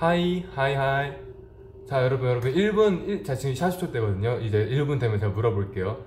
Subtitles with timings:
[0.00, 1.12] Hi hi hi.
[1.86, 2.50] 자 여러분 여러분.
[2.50, 4.38] 1분 1, 자 지금 40초 때거든요.
[4.40, 6.02] 이제 1분 되면 제가 물어볼게요.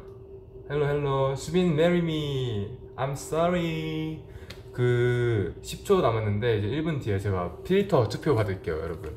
[0.68, 2.76] Hello hello 수빈 marry me.
[2.96, 4.24] I'm sorry.
[4.72, 9.16] 그 10초 남았는데 이제 1분 뒤에 제가 필터 투표 받을게요 여러분.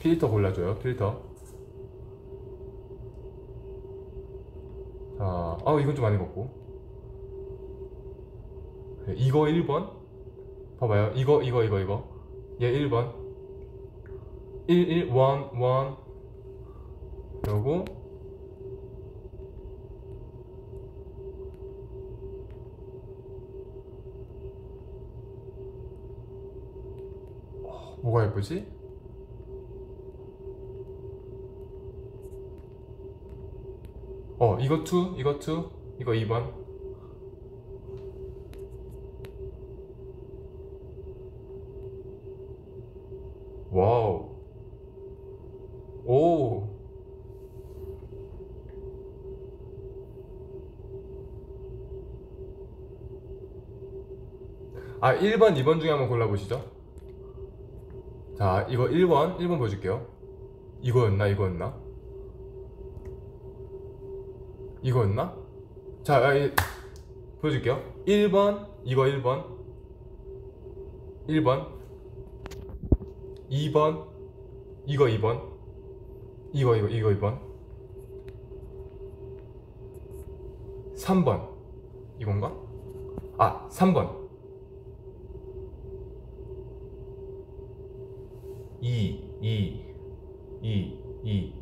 [0.00, 1.20] 필터 골라줘요 필터.
[5.18, 6.62] 자, 아 이건 좀 같고.
[9.08, 9.90] 네, 이거 1번?
[10.78, 11.10] 봐봐요.
[11.16, 12.08] 이거 이거 이거 이거.
[12.60, 13.21] 얘 1번
[14.68, 15.96] 1 1 1 1
[17.42, 17.84] 그리고
[27.64, 28.66] 어, 뭐가 예쁘지?
[34.38, 36.61] 어 이거 2 이거 2 이거 2번
[55.22, 56.64] 1번, 2번 중에 한번 골라보시죠.
[58.36, 60.04] 자, 이거 1번, 1번 보여줄게요.
[60.80, 61.80] 이거였나, 이거였나?
[64.82, 65.36] 이거였나?
[66.02, 66.50] 자, 아, 이,
[67.40, 67.80] 보여줄게요.
[68.06, 69.44] 1번, 이거 1번.
[71.28, 71.68] 1번.
[73.48, 74.06] 2번.
[74.86, 75.40] 이거 2번.
[76.52, 77.38] 이거, 이거, 이거 2번.
[80.96, 81.48] 3번.
[82.18, 82.52] 이건가?
[83.38, 84.21] 아, 3번.
[88.82, 89.80] 2, 2,
[90.60, 91.52] 2, 2,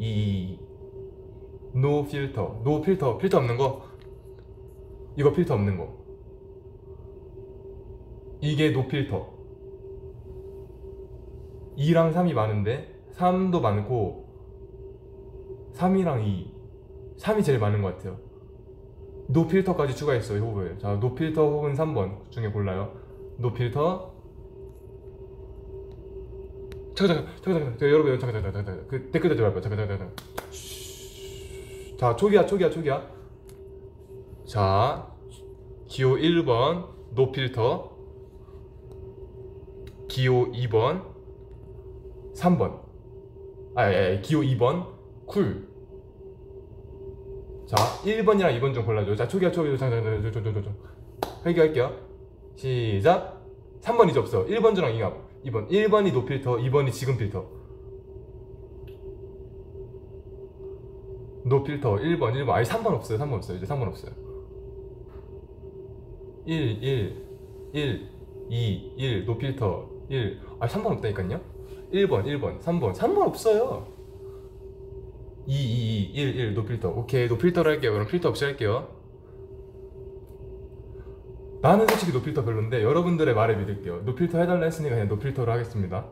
[0.00, 0.58] 2,
[1.74, 3.82] no filter, no filter, 필터 없는 거.
[5.16, 5.96] 이거 필터 없는 거.
[8.40, 9.38] 이게 no filter.
[11.78, 14.26] 2랑 3이 많은데 3도 많고
[15.74, 16.52] 3이랑 2,
[17.16, 18.18] 3이 제일 많은 것 같아요.
[19.28, 20.78] No filter까지 추가했어요, 후보를.
[20.80, 22.92] 자, no filter 혹은 3번 중에 골라요.
[23.36, 24.09] 노 필터,
[26.94, 29.98] 잠깐 잠깐 잠깐 잠깐 저 여러분 잠깐 잠깐 잠깐 그 댓글 달지 말고 잠깐 잠깐
[29.98, 30.16] 잠깐
[30.50, 31.96] 쉬.
[31.96, 33.10] 자 초기야 초기야 초기야
[34.46, 35.06] 자
[35.86, 37.96] 기호 1번 노필터
[40.08, 41.04] 기호 2번
[42.34, 42.90] 3번
[43.76, 44.86] 아, 예, 예, 기호 2번
[45.26, 45.68] 쿨.
[47.66, 49.14] 자, 1번이랑 2번 좀 골라줘.
[49.14, 51.46] 자, 초기야, 초기, 잠깐, 잠깐, 잠깐, 잠깐, 잠깐.
[51.46, 51.96] 회개할게요.
[52.56, 53.40] 시작.
[53.80, 54.44] 3번 이제 없어.
[54.46, 55.29] 1번 주랑 2번.
[55.44, 55.68] 2번.
[55.68, 57.44] 1번이 no filter, 2번이 지금 필터.
[61.44, 62.50] No filter, 1번, 1번.
[62.50, 63.18] 아니, 3번 없어요.
[63.18, 63.56] 3번 없어요.
[63.56, 64.12] 이제 3번 없어요.
[66.46, 67.26] 1, 1,
[67.72, 68.08] 1,
[68.50, 70.40] 2, 1, no filter, 1.
[70.58, 71.40] 아니, 3번 없다니까요?
[71.92, 72.94] 1번, 1번, 3번.
[72.94, 73.86] 3번 없어요.
[75.46, 76.90] 2, 2, 2, 1, 1, no filter.
[76.90, 77.92] 오케이, no filter로 할게요.
[77.92, 78.99] 그럼 필터 없이 할게요.
[81.62, 84.02] 나는 솔직히 노필터 별론데 여러분들의 말에 믿을게요.
[84.02, 86.06] 노필터 해달라 했으니까 그냥 노필터로 하겠습니다.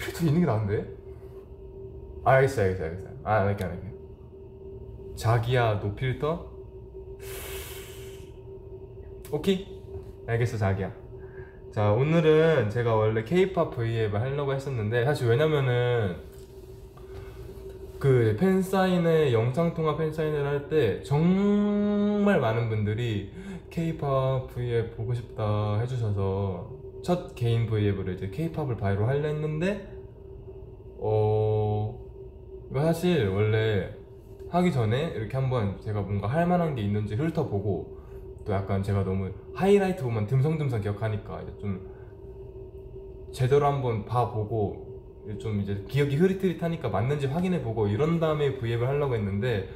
[0.00, 0.96] 필터 있는 게 나은데?
[2.24, 3.08] 아, 알겠어, 알겠어, 알겠어.
[3.22, 3.88] 아, 안 할게, 안 할게.
[5.16, 6.50] 자기야, 노필터?
[9.30, 9.80] 오케이.
[10.26, 10.92] 알겠어, 자기야.
[11.72, 16.16] 자, 오늘은 제가 원래 K-pop V앱을 하려고 했었는데 사실 왜냐면은
[17.98, 23.32] 그 팬사인회 영상 통화 팬사인회를 할 때 정말 많은 분들이
[23.70, 26.70] K-pop V앱 보고 싶다 해주셔서
[27.02, 29.92] 첫 개인 V앱으로 이제 K-pop을 바이로 하려 했는데
[31.00, 31.98] 어
[32.72, 33.90] 사실 원래
[34.50, 37.98] 하기 전에 이렇게 한번 제가 뭔가 할 만한 게 있는지 훑어보고
[38.44, 41.86] 또 약간 제가 너무 하이라이트 보면 듬성듬성 기억하니까 이제 좀
[43.32, 44.87] 제대로 한번 봐보고
[45.36, 49.68] 좀 이제 기억이 흐릿흐릿하니까 맞는지 확인해보고 이런 다음에 V앱을 하려고 했는데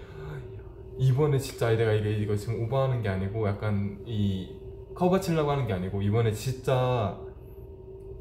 [0.98, 4.56] 이번에 진짜 내가 이게 이거 지금 오버하는 게 아니고 약간 이
[4.94, 7.18] 커버 치려고 하는 게 아니고 이번에 진짜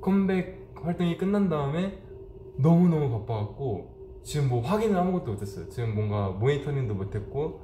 [0.01, 2.01] 컴백 활동이 끝난 다음에
[2.57, 5.69] 너무너무 바빠갖고 지금 뭐 확인을 아무것도 못했어요.
[5.69, 7.61] 지금 뭔가 모니터링도 못했고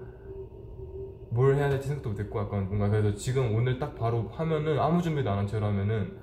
[1.31, 5.29] 뭘 해야 될지 생각도 못했고 약간 뭔가 그래서 지금 오늘 딱 바로 하면은 아무 준비도
[5.29, 6.17] 안 한 채로 하면은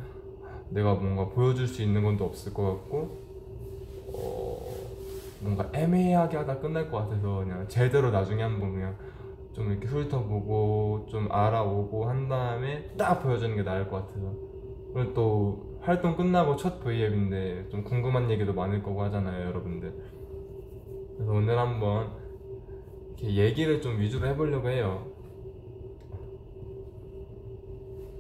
[0.70, 3.24] 내가 뭔가 보여줄 수 있는 건또 없을 것 같고 어,
[5.44, 8.96] 뭔가 애매하게 하다 끝날 것 같아서 그냥 제대로 나중에 한번 그냥
[9.52, 14.32] 좀 이렇게 훑어보고 좀 알아오고 한 다음에 딱 보여주는 게 나을 것 같아서
[14.94, 19.94] 그리고 또 활동 끝나고 첫 V앱인데 좀 궁금한 얘기도 많을 거고 하잖아요 여러분들
[21.14, 22.11] 그래서 오늘 한번
[23.08, 25.06] 이렇게 얘기를 좀 위주로 해보려고 해요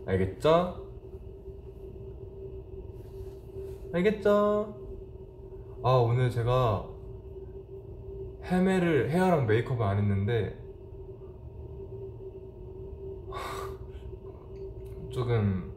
[0.06, 0.84] 알겠죠?
[3.94, 4.76] 알겠죠?
[5.82, 6.93] 아 오늘 제가
[8.44, 10.58] 헤매를 헤어랑 메이크업을 안 했는데
[15.10, 15.72] 조금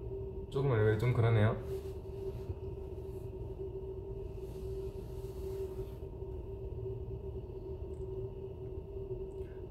[0.49, 1.55] 조금 좀 그러네요.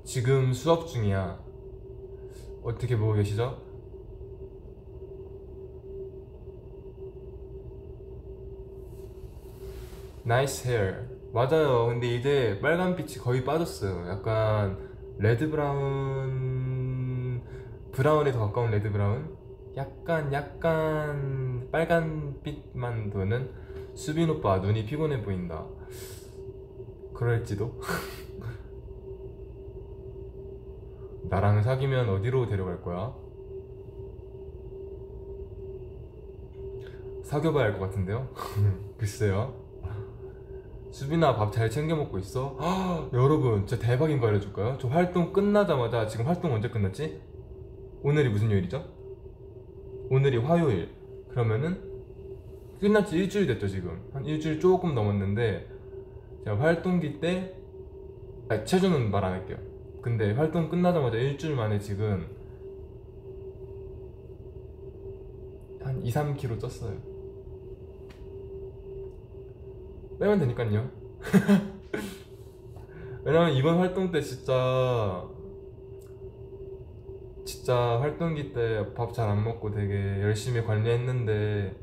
[0.05, 1.45] 지금 수업 중이야.
[2.63, 3.61] 어떻게 보고 계시죠?
[10.23, 11.16] Nice hair.
[11.33, 11.87] 맞아요.
[11.87, 14.09] 근데 이제 빨간 빛이 거의 빠졌어요.
[14.09, 14.79] 약간
[15.19, 17.43] red brown
[17.93, 19.37] brown에 더 가까운 red brown?
[19.77, 23.51] 약간 약간 빨간 빛만 도는
[23.95, 25.67] 수빈 오빠 눈이 피곤해 보인다.
[27.15, 27.81] 그럴지도.
[31.29, 33.15] 나랑 사귀면 어디로 데려갈 거야?
[37.25, 38.29] 사귀어봐야 할 것 같은데요?
[38.97, 39.66] 글쎄요.
[40.91, 42.57] 수빈아 밥 잘 챙겨 먹고 있어?
[42.59, 44.79] 아, 여러분 진짜 대박인 거 알려줄까요?
[44.81, 47.21] 저 활동 끝나자마자 지금 활동 언제 끝났지?
[48.03, 48.85] 오늘이 무슨 요일이죠?
[50.11, 50.91] 오늘이 화요일
[51.29, 51.83] 그러면은
[52.81, 55.67] 끝난 지 일주일 됐죠 지금 한 일주일 조금 넘었는데
[56.45, 57.55] 제가 활동기 때
[58.49, 59.59] 아니 체중은 말안 할게요
[60.01, 62.29] 근데 활동 끝나자마자 일주일 만에 지금
[65.83, 66.97] 한 2, 3kg 쪘어요
[70.19, 70.91] 빼면 되니까요.
[73.25, 75.25] 왜냐면 이번 활동 때 진짜
[77.45, 81.77] 진짜 활동기 때 밥 잘 안 먹고 되게 열심히 관리했는데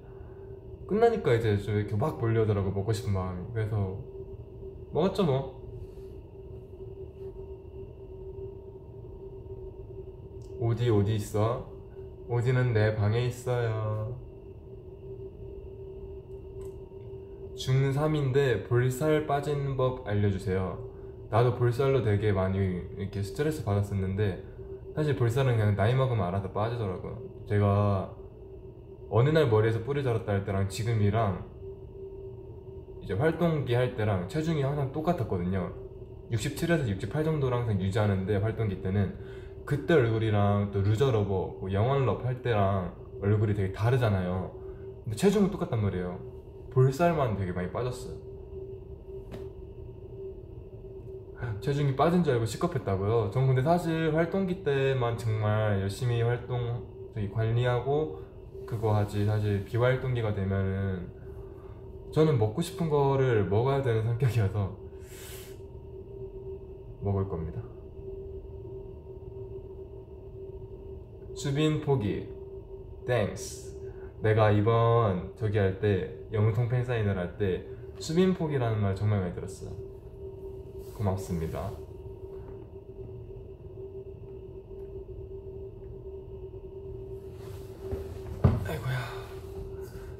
[0.87, 3.45] 끝나니까 이제 좀 이렇게 막 몰려오더라고 먹고 싶은 마음이.
[3.53, 3.99] 그래서
[4.91, 5.63] 먹었죠 뭐.
[10.59, 11.71] 오디 어디 있어?
[12.29, 14.17] 오디는 내 방에 있어요
[17.55, 20.93] 중3인데 볼살 빠진 법 알려주세요
[21.29, 22.57] 나도 볼살로 되게 많이
[22.97, 24.43] 이렇게 스트레스 받았었는데
[24.95, 27.17] 사실 볼살은 그냥 나이 먹으면 알아서 빠지더라고요.
[27.49, 28.13] 제가
[29.09, 31.43] 어느 날 머리에서 뿌리 자랐다 할 때랑 지금이랑
[33.01, 35.73] 이제 활동기 할 때랑 체중이 항상 똑같았거든요.
[36.31, 39.17] 67에서 68 정도로 항상 유지하는데 활동기 때는
[39.65, 44.51] 그때 얼굴이랑 또 Loser Lover, 뭐 영원love 할 때랑 얼굴이 되게 다르잖아요.
[45.03, 46.32] 근데 체중은 똑같단 말이에요.
[46.73, 48.33] 볼살만 되게 많이 빠졌어요.
[51.61, 53.31] 체중이 빠진 줄 알고 식겁했다고요.
[53.31, 56.85] 전 근데 사실 활동기 때만 정말 열심히 활동
[57.33, 58.21] 관리하고
[58.65, 61.11] 그거 하지 사실 비활동기가 되면은
[62.11, 64.77] 저는 먹고 싶은 거를 먹어야 되는 성격이어서
[67.01, 67.61] 먹을 겁니다.
[71.35, 72.29] 수빈 포기
[73.07, 73.72] thanks
[74.23, 77.65] 내가 이번 저기 할 때 영통 팬사인을 할 때
[77.99, 79.69] 수빈 포기라는 말 정말 많이 들었어요.
[80.95, 81.71] 고맙습니다.
[88.65, 88.97] 아이고야.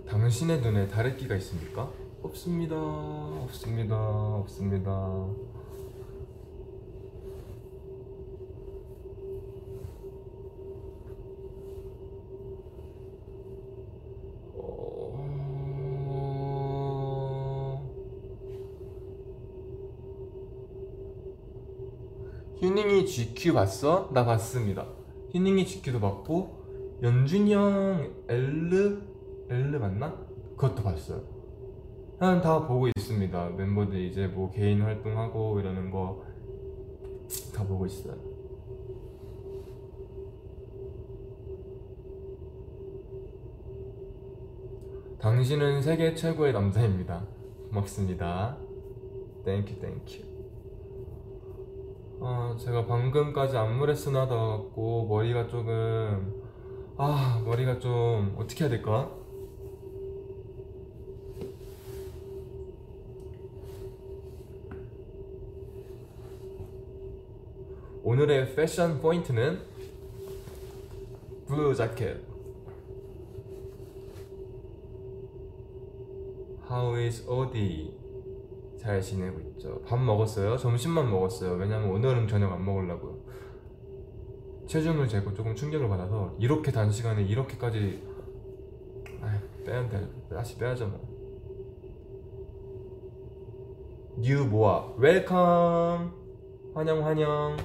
[0.08, 1.90] 당신의 눈에 다래끼가 있습니까?
[2.22, 2.76] 없습니다.
[2.76, 3.96] 없습니다.
[3.96, 4.92] 없습니다.
[23.14, 24.10] GQ 봤어?
[24.12, 24.88] 나 봤습니다.
[25.32, 29.02] 휴닝이 GQ도 봤고 연준이 형 Elle
[29.50, 30.16] Elle 맞나?
[30.58, 31.22] 그것도 봤어요.
[32.20, 33.50] 난 다 보고 있습니다.
[33.52, 36.24] 멤버들 이제 뭐 개인 활동하고 이러는 거
[37.54, 38.16] 다 보고 있어요.
[45.20, 47.26] 당신은 세계 최고의 남자입니다.
[47.70, 48.58] 고맙습니다.
[49.46, 50.33] Thank you thank you.
[52.26, 56.42] 아, 제가 방금까지 안무 레슨 하다 갖고 머리가 조금
[56.96, 59.12] 아, 머리가 좀 어떻게 해야 될까?
[68.04, 69.62] 오늘의 패션 포인트는
[71.48, 72.22] blue 자켓.
[76.70, 78.03] How is Odi?
[78.84, 79.82] 잘 지내고 있죠.
[79.86, 80.58] 밥 먹었어요?
[80.58, 81.54] 점심만 먹었어요.
[81.54, 83.18] 왜냐면 오늘은 저녁 안 먹으려고요.
[84.68, 88.04] 체중을 재고 조금 충격을 받아서 이렇게 단시간에 이렇게까지
[89.22, 91.14] 아휴, 빼는데 다시 빼야죠 뭐.
[94.18, 96.14] New 모아 welcome
[96.74, 97.58] 환영 환영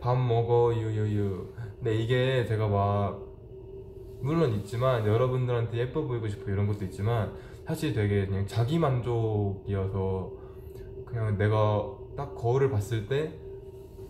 [0.00, 3.26] 밥 먹어 유유유 근데 이게 제가 막
[4.20, 7.32] 물론 있지만 여러분들한테 예뻐 보이고 싶어 이런 것도 있지만
[7.66, 10.32] 사실 되게 그냥 자기 만족이어서
[11.06, 13.34] 그냥 내가 딱 거울을 봤을 때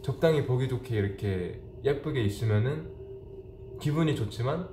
[0.02, 2.90] 적당히 보기 좋게 이렇게 예쁘게 있으면은
[3.80, 4.68] 기분이 좋지만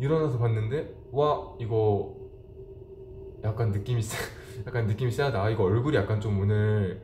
[0.00, 2.16] 일어나서 봤는데 와 이거
[3.44, 4.16] 약간 느낌이 세,
[4.66, 5.40] 약간 느낌이 세하다.
[5.40, 7.00] 아, 이거 얼굴이 약간 좀 오늘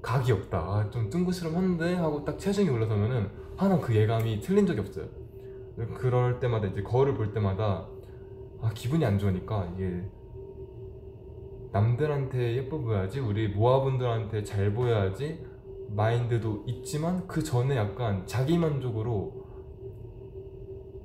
[0.00, 0.58] 각이 없다.
[0.58, 1.94] 아, 좀 뜬구스름한데?
[1.94, 5.06] 하고 딱 체중이 올라서면은 하나 그 예감이 틀린 적이 없어요
[5.94, 7.88] 그럴 때마다 이제 거울을 볼 때마다
[8.60, 10.02] 아 기분이 안 좋으니까 이게
[11.72, 15.44] 남들한테 예뻐 보여야지 우리 모아분들한테 잘 보여야지
[15.88, 19.44] 마인드도 있지만 그 전에 약간 자기 만족으로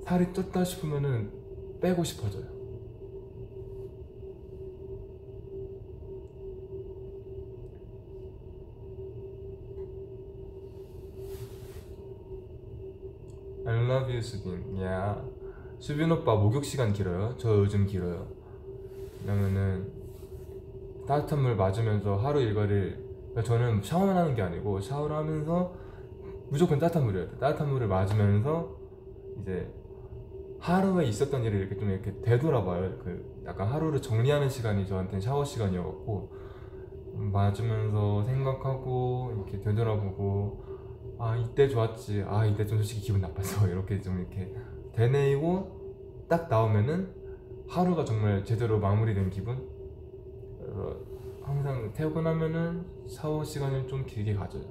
[0.03, 1.31] 살이 쪘다 싶으면은
[1.81, 2.58] 빼고 싶어져요.
[13.69, 14.81] I love you 수빈.
[14.81, 15.23] 야.
[15.77, 17.35] 수빈 오빠 목욕 시간 길어요?
[17.37, 18.25] 저 요즘 길어요.
[19.21, 19.91] 왜냐면은
[21.07, 22.97] 따뜻한 물 맞으면서 하루 일과를
[23.29, 25.71] 그러니까 저는 샤워만 하는 게 아니고 샤워를 하면서
[26.49, 27.29] 무조건 따뜻한 돼.
[27.39, 28.75] 따뜻한 물을 맞으면서
[29.39, 29.71] 이제
[30.59, 32.97] 하루에 있었던 일을 이렇게 좀 이렇게 되돌아봐요.
[33.03, 36.31] 그 약간 하루를 정리하는 시간이 저한테는 샤워 시간이어갖고
[37.13, 40.68] 맞으면서 생각하고 이렇게 되돌아보고
[41.19, 42.23] 아 이때 좋았지.
[42.27, 44.53] 아 이때 좀 솔직히 기분 나빠서 이렇게 좀 이렇게
[44.93, 47.13] 되뇌이고 딱 나오면은
[47.67, 49.67] 하루가 정말 제대로 마무리된 기분?
[50.57, 50.97] 그래서
[51.43, 54.63] 항상 퇴근하면은 샤워 시간을 좀 길게 가져요.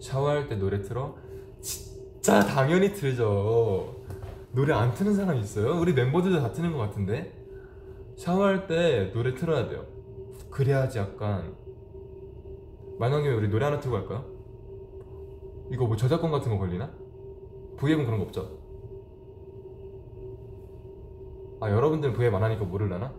[0.00, 1.16] 샤워할 때 노래 틀어?
[1.60, 3.94] 진짜 당연히 틀죠
[4.52, 5.78] 노래 안 트는 사람 있어요?
[5.80, 7.32] 우리 멤버들도 다 트는 것 같은데
[8.16, 9.86] 샤워할 때 노래 틀어야 돼요
[10.50, 11.54] 그래야지 약간
[12.98, 14.24] 만약에 우리 노래 하나 틀고 갈까요?
[15.70, 16.90] 이거 뭐 저작권 같은 거 걸리나?
[17.76, 18.58] V앱은 그런 거 없죠?
[21.60, 23.12] 아 여러분들은 V앱 안 하니까 모를라나?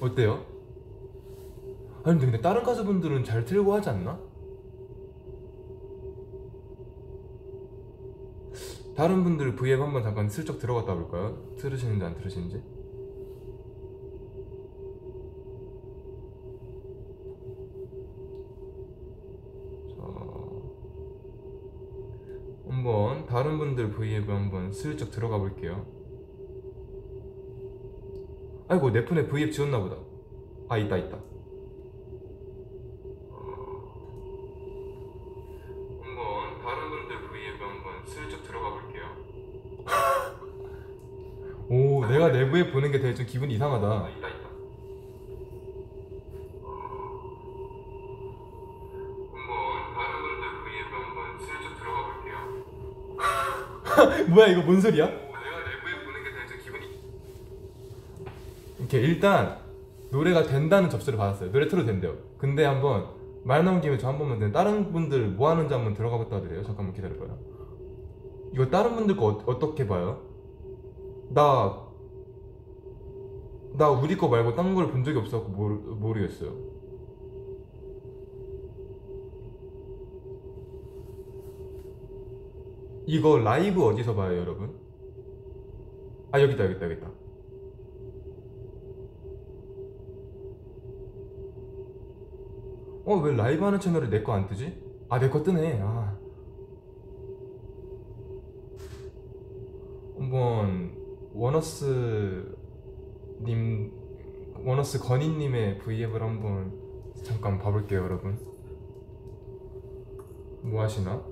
[0.00, 0.44] 어때요?
[2.04, 4.20] 아니 근데 다른 가수분들은 잘 틀고 하지 않나?
[8.98, 11.54] 다른 분들 V앱 한번 잠깐 슬쩍 들어갔다 볼까요?
[11.56, 12.60] 들으시는지 안 들으시는지?
[19.94, 20.02] 자,
[22.68, 25.86] 한번 다른 분들 V앱 한번 슬쩍 들어가 볼게요.
[28.66, 29.96] 아이고 내 폰에 V앱 지웠나 보다.
[30.68, 31.27] 아 있다 있다.
[42.78, 44.06] 보는 게 되게 좀 기분 이상하다.
[54.30, 55.10] 뭐야 이거 뭔 소리야?
[56.62, 56.86] 기분이
[58.78, 59.58] 이렇게 일단
[60.10, 61.50] 노래가 된다는 접수를 받았어요.
[61.50, 62.14] 노래 틀어도 된대요.
[62.38, 63.06] 근데 한번
[63.44, 66.62] 말 나온 김에 저 한 번만 더 다른 분들 뭐 하는지 한번 들어가 봤다 드려요.
[66.64, 67.36] 잠깐만 기다려봐요.
[68.52, 70.20] 이거 다른 분들 거 어, 어떻게 봐요?
[71.30, 71.87] 나,
[73.78, 76.52] 나 우리 거 말고 딴 걸 본 적이 없어서 모르, 모르겠어요.
[83.06, 84.70] 이거 라이브 어디서 봐요, 여러분?
[86.30, 87.10] 아, 여기다, 여기다, 여기다.
[93.04, 94.74] 어, 왜 라이브 하는 채널에 내 거 안 뜨지?
[95.08, 95.80] 아, 내 거 뜨네.
[95.82, 96.16] 아.
[100.18, 100.92] 한번
[101.32, 102.56] 원어스
[103.40, 103.92] 님
[104.64, 106.72] 원어스 건희님의 V앱을 한번
[107.22, 108.38] 잠깐 봐볼게요 여러분
[110.62, 111.22] 뭐 하시나?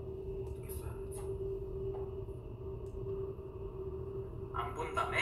[4.52, 5.18] 안 본다며?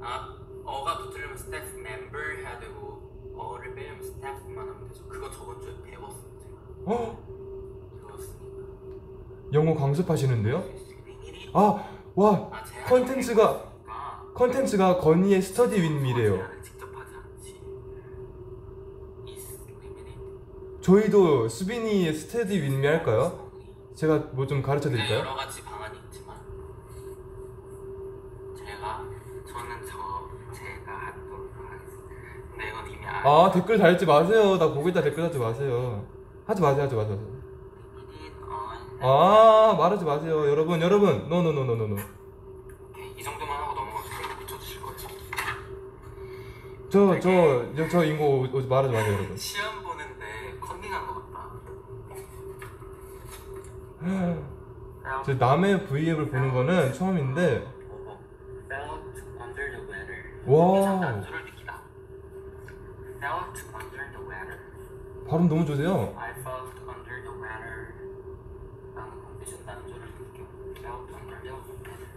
[0.00, 5.74] 아 a가 붙으려면 staff member 해야 되고 a를 빼려면 staff만 하면 되죠 그거 저번 주에
[5.82, 7.24] 배웠어요 제가 어?
[8.06, 10.64] 배웠으니까 영어 강습하시는데요?
[11.54, 11.90] 아!
[12.14, 12.50] 와!
[12.52, 13.67] 아, 컨텐츠가
[14.38, 16.34] 컨텐츠가 건희의 study with me래요.
[19.26, 23.50] is limited 저희도 수빈이의 스터디 윈미 할까요?
[23.96, 25.18] 제가 뭐 좀 가르쳐 네, 드릴까요?
[25.20, 26.36] 여러 가지 방안이 있지만
[28.56, 29.04] 제가
[29.44, 32.14] 저는 저 제가 하도록 하겠습니다.
[32.52, 34.56] 근데 이건 이미 알 아 댓글 달지 마세요.
[34.56, 36.06] 나 있다 댓글 달지 마세요.
[36.46, 37.18] 하지 마세요 하지 마세요.
[37.18, 40.48] on 아 말하지 마세요.
[40.48, 41.28] 여러분 여러분.
[41.28, 41.96] 노노노노노노
[42.90, 44.08] 오케이 이 정도만 하고 넘어가서
[44.40, 44.96] 붙여주실 거예요.
[46.90, 50.24] 저 저 저 인고 오- 오- 말하지 마세요 여러분 시험 보는데
[50.60, 51.50] 컨닝한 것 같다.
[55.26, 57.66] 저 남의 V앱을 보는 거는 처음인데
[64.28, 64.58] weather.
[65.28, 67.92] 발음 너무 좋으세요 I felt under the weather.
[68.94, 70.44] 라는 컨디션 난조를 느껴.
[70.80, 72.08] felt under the weather.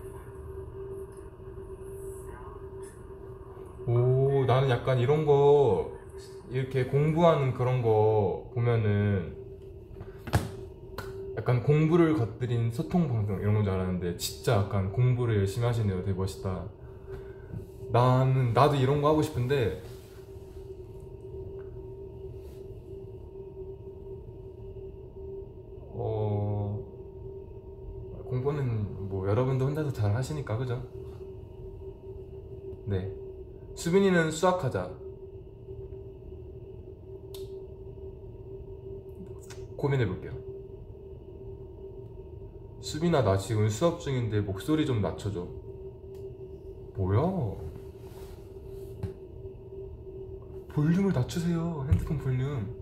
[3.88, 5.92] 오 나는 약간 이런 거
[6.50, 9.36] 이렇게 공부하는 그런 거 보면은
[11.38, 16.14] 약간 공부를 겉들인 소통 방송 이런 건 줄 알았는데 진짜 약간 공부를 열심히 하시네요 되게
[16.14, 16.66] 멋있다
[17.92, 19.82] 나는 나도 이런 거 하고 싶은데
[25.94, 26.80] 어
[28.26, 30.82] 공부는 뭐 여러분도 혼자서 잘 하시니까 그죠?
[33.82, 34.92] 네 수빈이는 수학하자.
[39.76, 40.34] 고민해 볼게요.
[42.80, 45.48] 수빈아, 나 지금 수업 중인데 목소리 좀 낮춰줘.
[46.96, 47.22] 뭐야?
[50.70, 51.88] 볼륨을 낮추세요.
[51.90, 52.81] 핸드폰 볼륨.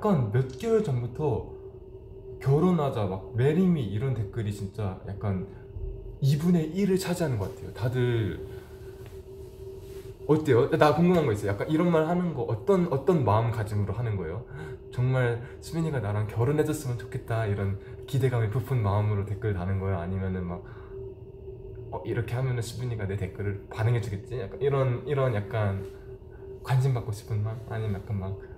[0.00, 1.52] 약간 몇 개월 전부터
[2.40, 5.46] 결혼하자 막 marry me 이런 댓글이 진짜 약간
[6.22, 7.74] 2분의 1을 차지하는 것 같아요.
[7.74, 8.40] 다들
[10.26, 10.70] 어때요?
[10.70, 11.50] 나 궁금한 거 있어요.
[11.50, 14.46] 약간 이런 말 하는 거 어떤 어떤 마음가짐으로 하는 거예요?
[14.90, 19.98] 정말 수빈이가 나랑 결혼해줬으면 좋겠다 이런 기대감이 부푼 마음으로 댓글 다는 거예요?
[19.98, 20.64] 아니면은 막
[21.90, 24.40] 어, 이렇게 하면은 수빈이가 내 댓글을 반응해주겠지?
[24.40, 25.84] 약간 이런 이런 약간
[26.62, 27.58] 관심 받고 싶은 마음?
[27.68, 28.49] 아니면 약간 막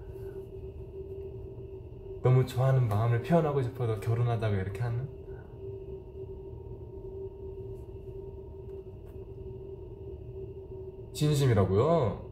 [2.23, 5.09] 너무 좋아하는 마음을 표현하고 싶어서 결혼하다가 이렇게 하는?
[11.13, 12.31] 진심이라고요?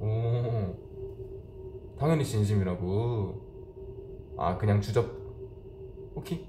[0.00, 0.76] 오,
[1.98, 3.48] 당연히 진심이라고.
[4.36, 5.04] 아, 그냥 주접.
[6.14, 6.48] 오케이.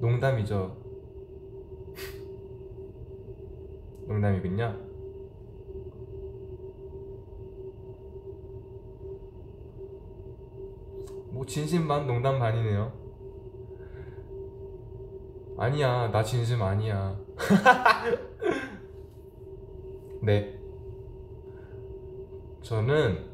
[0.00, 0.76] 농담이죠.
[4.08, 4.89] 농담이군요.
[11.40, 12.92] 뭐 진심 반 농담 반이네요.
[15.56, 17.18] 아니야, 나 진심 아니야.
[20.20, 20.60] 네.
[22.60, 23.24] 저는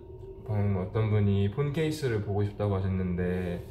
[0.47, 3.69] 방금 어떤 분이 폰 케이스를 보고 싶다고 하셨는데,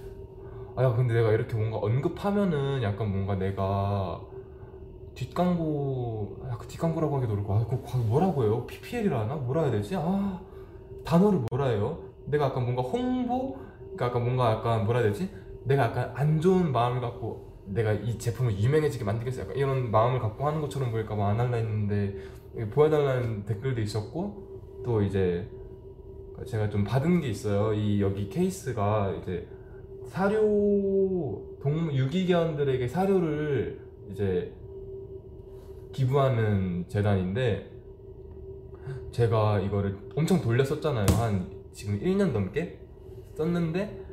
[0.75, 4.21] 아, 야, 근데 내가 이렇게 뭔가 언급하면은 약간 뭔가 내가
[5.13, 8.65] 뒷광고, 약간 뒷광고라고 하기도 그렇고, 아, 그거 뭐라고 해요?
[8.65, 9.35] PPL이라 하나?
[9.35, 9.95] 뭐라 해야 되지?
[9.95, 10.41] 아,
[11.05, 11.99] 단어를 뭐라 해요?
[12.25, 13.63] 내가 약간 뭔가 홍보?
[13.95, 15.29] 그러니까 뭔가 약간 뭐라 해야 되지?
[15.63, 19.41] 내가 약간 안 좋은 마음을 갖고 내가 이 제품을 유명해지게 만들겠어.
[19.41, 22.15] 약간 이런 마음을 갖고 하는 것처럼 보일까 봐 안 할라 했는데
[22.71, 25.49] 보여달라는 댓글도 있었고 또 이제
[26.45, 27.73] 제가 좀 받은 게 있어요.
[27.73, 29.47] 이 여기 케이스가 이제
[30.05, 30.39] 사료
[31.61, 33.79] 동 유기견들에게 사료를
[34.11, 34.53] 이제
[35.91, 37.71] 기부하는 재단인데
[39.11, 41.05] 제가 이거를 엄청 돌렸었잖아요.
[41.17, 42.84] 한 지금 1년 넘게
[43.35, 44.05] 썼는데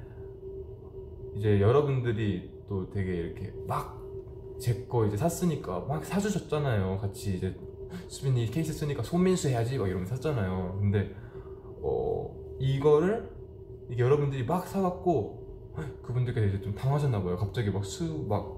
[1.36, 4.00] 이제 여러분들이 또 되게 이렇게 막
[4.60, 6.98] 제 거 이제 샀으니까 막 사주셨잖아요.
[7.00, 7.52] 같이 이제
[8.06, 10.78] 수빈이 케이스 쓰니까 손민수 해야지 막 이러면서 샀잖아요.
[10.80, 11.12] 근데
[11.82, 13.28] 어 이거를
[13.90, 17.36] 이게 여러분들이 막 사갖고 그분들께서 이제 좀 당하셨나 봐요.
[17.36, 18.56] 갑자기 막 수 막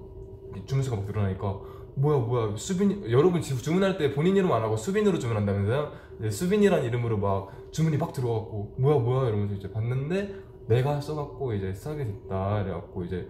[0.67, 1.59] 주문수가 막 늘어나니까
[1.95, 5.91] 뭐야 뭐야 수빈 여러분 지금 주문할 때 본인 이름 안 하고 수빈으로 주문한다면서요?
[6.29, 10.35] 수빈이란 이름으로 막 주문이 막 들어갔고 뭐야 뭐야 이러면서 이제 봤는데
[10.67, 13.27] 내가 써갖고 이제 싸게 됐다 그래갖고 이제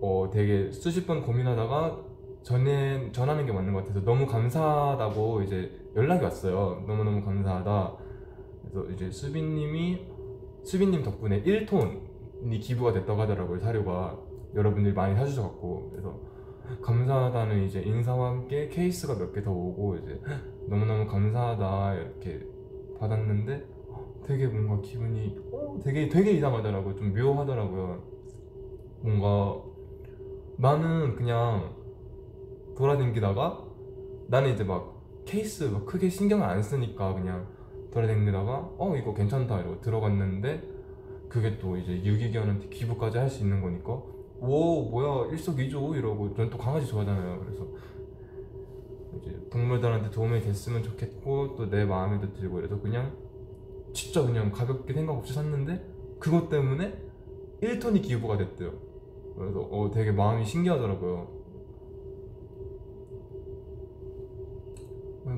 [0.00, 2.04] 어 되게 수십 번 고민하다가
[2.42, 6.84] 전에 전하는 게 맞는 것 같아서 너무 감사하다고 이제 연락이 왔어요.
[6.86, 7.96] 너무 너무 감사하다.
[8.62, 10.06] 그래서 이제 수빈님이
[10.62, 14.18] 수빈님 덕분에 1톤이 기부가 됐다고 하더라고요 사료가.
[14.54, 15.90] 여러분들이 많이 사주셔갖고.
[15.90, 16.18] 그래서
[16.82, 20.20] 감사하다는 이제 인사와 함께 케이스가 몇 개 더 오고 이제
[20.68, 22.40] 너무너무 감사하다 이렇게
[22.98, 23.66] 받았는데
[24.24, 26.96] 되게 뭔가 기분이 어, 되게 되게 이상하더라고요.
[26.96, 28.02] 좀 묘하더라고요.
[29.02, 29.62] 뭔가
[30.56, 31.74] 나는 그냥
[32.76, 33.64] 돌아다니다가
[34.28, 37.46] 나는 이제 막 케이스 막 크게 신경을 안 쓰니까 그냥
[37.92, 40.62] 돌아다니다가 어 이거 괜찮다 이러고 들어갔는데
[41.28, 43.92] 그게 또 이제 유기견한테 기부까지 할 수 있는 거니까
[44.40, 47.66] 오 뭐야 일석이조 이러고 저는 또 강아지 좋아하잖아요 그래서
[49.20, 53.12] 이제 동물들한테 도움이 됐으면 좋겠고 또 내 마음에도 들고 그래서 그냥
[53.92, 55.84] 진짜 그냥 가볍게 생각 없이 샀는데
[56.18, 56.96] 그것 때문에
[57.62, 58.72] 1톤이 기부가 됐대요.
[59.36, 61.40] 그래서 어 되게 마음이 신기하더라고요.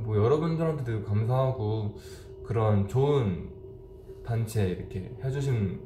[0.05, 1.95] 뭐 여러분들한테도 감사하고
[2.45, 3.51] 그런 좋은
[4.25, 5.81] 단체 이렇게 해주신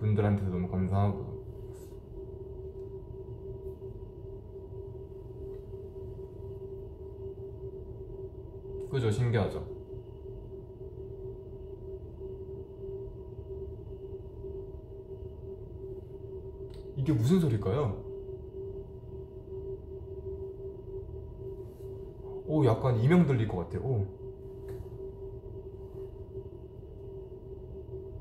[0.00, 1.42] 분들한테도 너무 감사하고.
[8.90, 9.10] 그죠?
[9.10, 9.71] 신기하죠
[16.96, 18.04] 이게 무슨 소리일까요?
[22.46, 24.06] 오 약간 이명 들릴 것 같아요 오.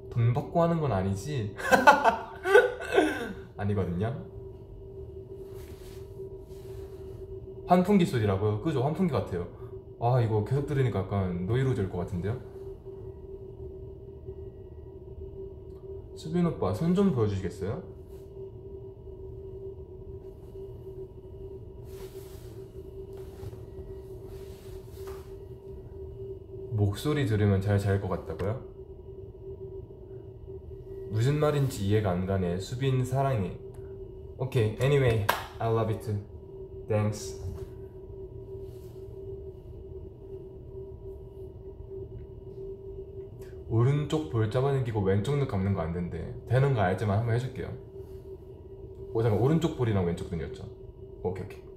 [0.09, 1.55] 돈 받고 하는 건 아니지?
[3.57, 4.25] 아니거든요
[7.65, 8.61] 환풍기 소리라고요?
[8.61, 9.47] 그죠 환풍기 같아요
[9.99, 12.39] 아 이거 계속 들으니까 약간 노이로제일 것 같은데요?
[16.15, 17.81] 수빈 오빠 손 좀 보여주시겠어요?
[26.85, 28.59] 목소리 들으면 잘 잘 것 같다고요?
[31.11, 32.57] 무슨 말인지 이해가 안 가네.
[32.59, 33.55] 수빈 사랑해.
[34.39, 34.75] 오케이.
[34.81, 35.27] Anyway,
[35.59, 36.11] I love it.
[36.87, 37.39] Thanks.
[43.69, 46.33] 오른쪽 볼 잡아당기고 왼쪽 눈 감는 거 안 된대.
[46.49, 47.69] 되는 거 알지만 한번 해줄게요.
[49.13, 50.63] 오 잠깐 오른쪽 볼이랑 왼쪽 눈이었죠.
[51.23, 51.70] 오케이 오케이.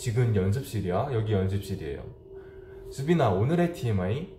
[0.00, 1.10] 지금 연습실이야?
[1.12, 2.02] 여기 연습실이에요.
[2.88, 4.34] 수빈아 오늘의 TMI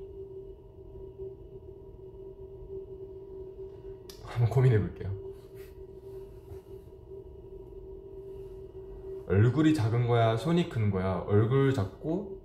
[4.23, 5.11] 한번 고민해 볼게요.
[9.27, 11.23] 얼굴이 작은 거야, 손이 큰 거야.
[11.27, 12.41] 얼굴 작고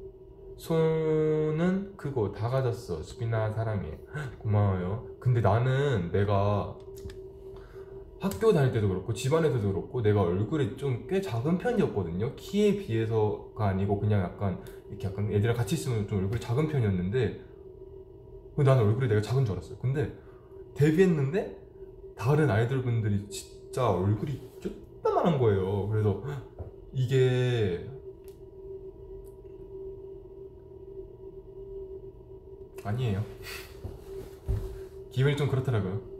[0.59, 3.03] 손은 크고 다 가졌어.
[3.03, 3.99] 수빈아 사랑해.
[4.41, 5.07] 고마워요.
[5.21, 6.77] 근데 나는 내가
[8.19, 12.35] 학교 다닐 때도 그렇고 집안에서도 그렇고 내가 얼굴이 좀 꽤 작은 편이었거든요.
[12.37, 17.41] 키에 비해서가 아니고 그냥 약간 이렇게 약간 애들이랑 같이 있으면 좀 얼굴이 작은 편이었는데
[18.57, 19.79] 근데 나는 얼굴이 내가 작은 줄 알았어요.
[19.79, 20.13] 근데
[20.75, 21.63] 데뷔했는데
[22.17, 25.89] 다른 아이돌 분들이 진짜 얼굴이 쪼따만한 거예요.
[25.89, 26.23] 그래서
[26.95, 27.87] 이게
[32.83, 33.23] 아니에요.
[35.11, 36.16] 기분이 좀 그렇더라고요.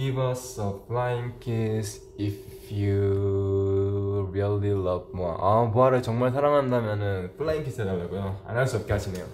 [0.00, 5.36] Give us a flying kiss if you really love MOA.
[5.38, 8.40] 아, 모아를 정말 사랑한다면은 flying kiss 해달라고요?
[8.46, 9.26] 안 할 수 없게 하시네요.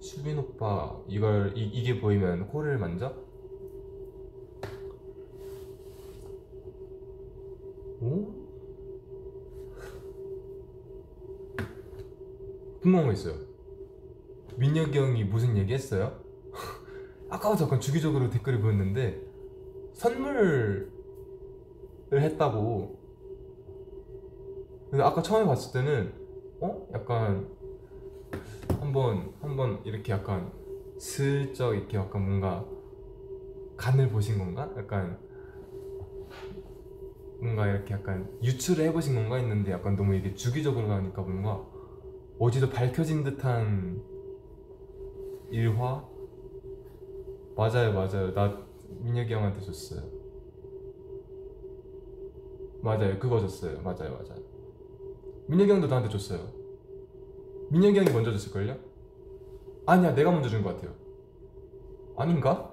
[0.00, 3.14] 수빈 오빠 이걸 이, 이게 보이면 코를 만져?
[13.10, 13.34] 거 있어요.
[14.56, 16.20] 민혁이 형이 무슨 얘기 했어요?
[17.28, 19.20] 아까부터 약간 주기적으로 댓글을 보였는데
[19.94, 20.90] 선물을
[22.12, 22.98] 했다고.
[24.90, 26.12] 근데 아까 처음에 봤을 때는
[26.60, 26.88] 어?
[26.94, 27.48] 약간
[28.80, 30.52] 한번 한번 이렇게 약간
[30.98, 32.64] 슬쩍 이렇게 약간 뭔가
[33.76, 34.72] 간을 보신 건가?
[34.76, 35.18] 약간
[37.40, 41.64] 뭔가 이렇게 약간 유출을 해보신 건가 했는데 약간 너무 이게 주기적으로 가니까 뭔가
[42.38, 44.02] 어디서 밝혀진 듯한
[45.50, 46.04] 일화?
[47.56, 48.62] 맞아요 맞아요 나
[49.00, 50.02] 민혁이 형한테 줬어요
[52.82, 54.42] 맞아요 그거 줬어요 맞아요 맞아요
[55.46, 56.40] 민혁이 형도 나한테 줬어요
[57.70, 58.76] 민혁이 형이 먼저 줬을걸요?
[59.86, 60.94] 아니야 내가 먼저 준 것 같아요
[62.16, 62.69] 아닌가?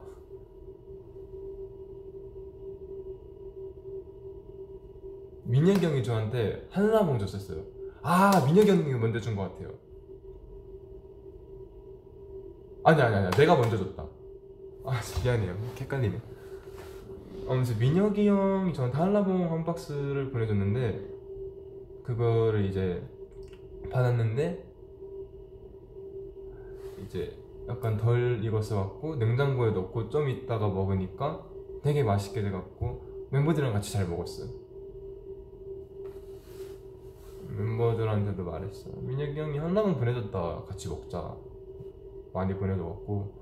[5.47, 7.63] 민혁이 형이 저한테 한라봉 줬었어요.
[8.01, 9.73] 아, 민혁이 형이 먼저 준 것 같아요.
[12.83, 14.05] 아니, 아니, 아니, 내가 먼저 줬다.
[14.85, 15.55] 아, 미안해요.
[15.79, 16.21] 헷갈리네.
[17.49, 21.05] 아무튼 민혁이 형이 저한테 한라봉 한 박스를 보내줬는데,
[22.03, 23.01] 그거를 이제
[23.89, 24.65] 받았는데,
[27.05, 27.37] 이제
[27.69, 31.45] 약간 덜 익었어갖고 냉장고에 넣고 좀 있다가 먹으니까
[31.83, 34.49] 되게 맛있게 돼갖고 멤버들이랑 같이 잘 먹었어요.
[37.47, 38.89] 멤버들한테도 말했어.
[39.01, 40.63] 민혁이 형이 한라봉 보내줬다.
[40.67, 41.35] 같이 먹자.
[42.33, 43.33] 많이 보내줘갖고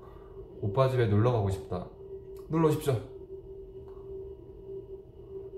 [0.62, 1.88] 오빠 집에 놀러 가고 싶다.
[2.48, 2.94] 놀러 오십시오.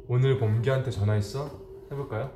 [0.08, 1.50] 오늘 범기한테 전화했어?
[1.92, 2.30] 해볼까요?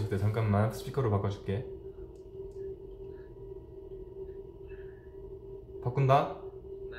[0.00, 0.18] 보고 싶대.
[0.18, 1.66] 잠깐만 스피커로 바꿔줄게.
[5.84, 6.36] 바꾼다.
[6.90, 6.98] 네.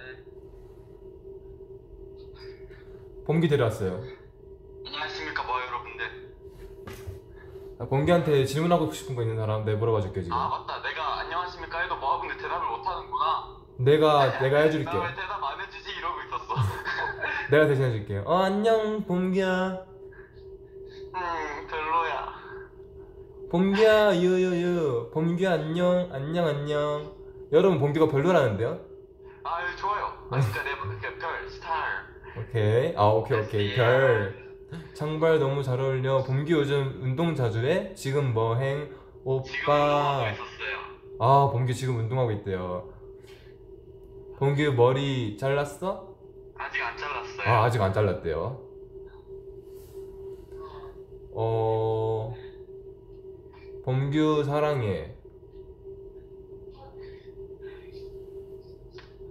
[3.26, 4.04] 범기 데려왔어요.
[4.86, 6.06] 안녕하십니까 뭐 여러분들.
[7.80, 10.36] 아, 범기한테 질문하고 싶은 거 있는 사람 내가 물어봐 줄게 지금.
[10.36, 10.82] 아 맞다.
[10.82, 13.62] 내가 안녕하십니까 해도 뭐하는데 대답을 못하는구나.
[13.78, 14.86] 내가 내가 해줄게.
[14.86, 16.56] 나왜 대답 안 해주지 이러고 있었어.
[17.52, 18.22] 내가 대신 해줄게.
[18.26, 19.86] 어 안녕 범기야.
[21.14, 21.51] 음.
[23.52, 25.10] 범기야 유유유.
[25.14, 27.14] 범기야 안녕 안녕 안녕.
[27.52, 28.80] 여러분 범기가 별로라는데요?
[29.44, 30.06] 아유 좋아요.
[30.30, 31.84] 아 진짜 내별 스타일.
[32.40, 32.94] 오케이.
[32.96, 34.34] 아 오케이 오케이 별.
[34.94, 36.24] 장발 너무 잘 어울려.
[36.24, 37.94] 범기 요즘 운동 자주 해?
[37.94, 38.90] 지금 뭐행?
[39.26, 40.28] 오빠.
[41.20, 42.90] 아 범기 지금 운동하고 있대요.
[44.40, 46.08] 범기 머리 잘랐어?
[46.58, 47.50] 아직 안 잘랐어요.
[47.50, 48.62] 아 아직 안 잘랐대요.
[51.34, 52.11] 어
[53.84, 55.16] 범규 사랑해.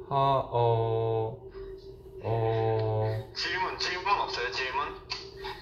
[0.08, 1.38] 하어어
[2.22, 4.88] 어, 질문 질문 없어요 질문?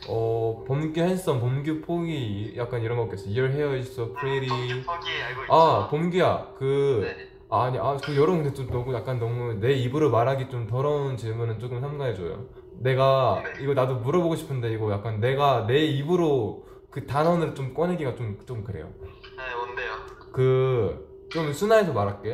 [0.09, 3.29] 어, 범규 핸섬, 범규 포기 약간 이런 거 없겠어.
[3.29, 4.49] Your hair is so pretty.
[4.49, 5.53] 성격 포기 알고 있죠.
[5.53, 7.29] 아 범규야 그 네.
[7.51, 11.81] 아니 아그 여러분 근데 좀 너무 약간 너무 내 입으로 말하기 좀 더러운 질문은 조금
[11.83, 12.47] 삼가해줘요.
[12.81, 13.65] 내가 네.
[13.65, 18.65] 이거 나도 물어보고 싶은데 이거 약간 내가 내 입으로 그 단어를 좀 꺼내기가 좀 좀
[18.65, 18.91] 그래요.
[19.37, 19.93] 네 뭔데요?
[20.33, 22.31] 그 좀 순화해서 말할게.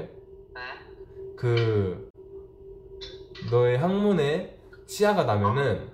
[0.54, 0.60] 네.
[1.36, 2.10] 그
[3.50, 5.88] 너의 항문에 치아가 나면은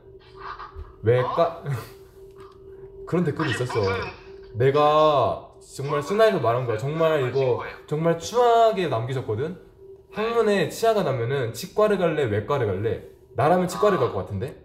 [1.03, 1.65] 왜 까
[3.07, 3.81] 그런 댓글이 있었어.
[4.55, 6.77] 내가 정말 순화해서 말한 거야.
[6.77, 7.65] 정말 이거?
[7.87, 9.59] 정말 추하게 남기셨거든.
[10.13, 13.05] 항문에 치아가 나면은 치과를 갈래, 외과를 갈래.
[13.35, 14.63] 나라면 치과를 갈 것 같은데.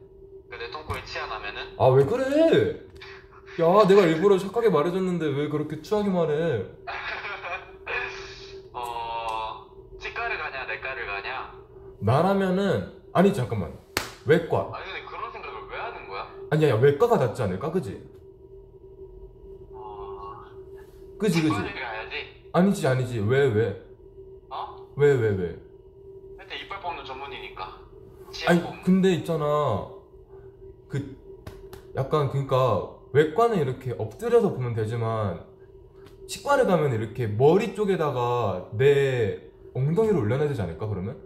[0.50, 2.82] 그내 똥꼬에 치아 나면은 아 왜 그래?
[3.62, 6.66] 야 내가 일부러 착하게 말해줬는데 왜 그렇게 추하게 말해?
[8.74, 9.66] 어
[10.00, 11.54] 치과를 가냐 내과를 가냐?
[12.00, 13.78] 나라면은 아니 잠깐만
[14.26, 16.28] 외과 아니 근데 그런 생각을 왜 하는 거야?
[16.52, 18.04] 아니야 야, 외과가 낫지 않을까 그지?
[19.72, 20.34] 어
[21.18, 21.54] 그지 그지?
[21.54, 22.16] 치과를 가야지.
[22.52, 23.82] 아니지 아니지 왜 왜?
[24.50, 24.86] 어?
[24.98, 25.60] 왜 왜 왜?
[26.38, 27.80] 하여튼 이빨 뽑는 전문이니까.
[28.32, 28.84] 치아 아니 뽑는.
[28.84, 29.90] 근데 있잖아
[30.90, 31.16] 그
[31.96, 35.40] 약간 그러니까 외과는 이렇게 엎드려서 보면 되지만
[36.28, 39.40] 치과를 가면 이렇게 머리 쪽에다가 내
[39.74, 41.18] 엉덩이를 올려놔야 되지 않을까 그러면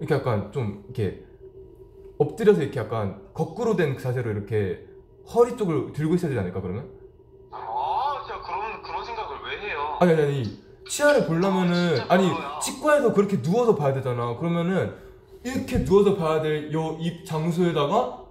[0.00, 1.24] 이렇게 약간 좀 이렇게
[2.18, 4.84] 엎드려서 이렇게 약간 거꾸로 된 자세로 이렇게
[5.32, 6.90] 허리 쪽을 들고 있어야 되지 않을까 그러면
[7.52, 9.96] 아 진짜 그런 그런 생각을 왜 해요?
[10.00, 12.58] 아니 아니 아니 치아를 보려면은 진짜 아니 별로야.
[12.58, 14.94] 치과에서 그렇게 누워서 봐야 되잖아 그러면은
[15.44, 18.24] 이렇게 누워서 봐야 될 요 입 장소에다가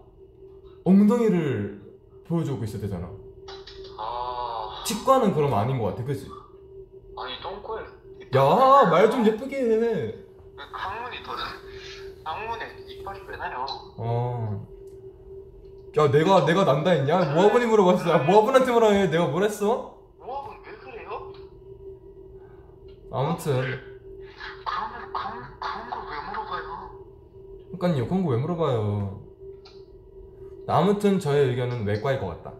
[0.83, 1.82] 엉덩이를
[2.27, 3.09] 보여주고 있어야 되잖아
[3.97, 6.27] 아 치과는 그럼 아닌 것 같아 그치?
[7.17, 7.81] 아니 똥꼬에
[8.35, 10.15] 야 말 좀 예쁘게 해
[10.71, 11.33] 항문이 더
[12.23, 13.65] 항문에 이빨이 왜 나요?
[13.97, 14.67] 어.
[15.97, 17.33] 야 내가 내가 난다 했냐?
[17.35, 19.99] 모아분이 물어봤어 야, 모아분한테 물어 해 내가 뭘 했어?
[20.19, 21.33] 모압은 왜 그래요?
[23.11, 23.53] 아무튼
[24.65, 26.89] 그런 그런 그런 걸왜 물어봐요?
[27.79, 29.21] 그니까요 그런 거 왜 물어봐요
[30.67, 32.53] 아무튼 저의 의견은 외과일 것 같다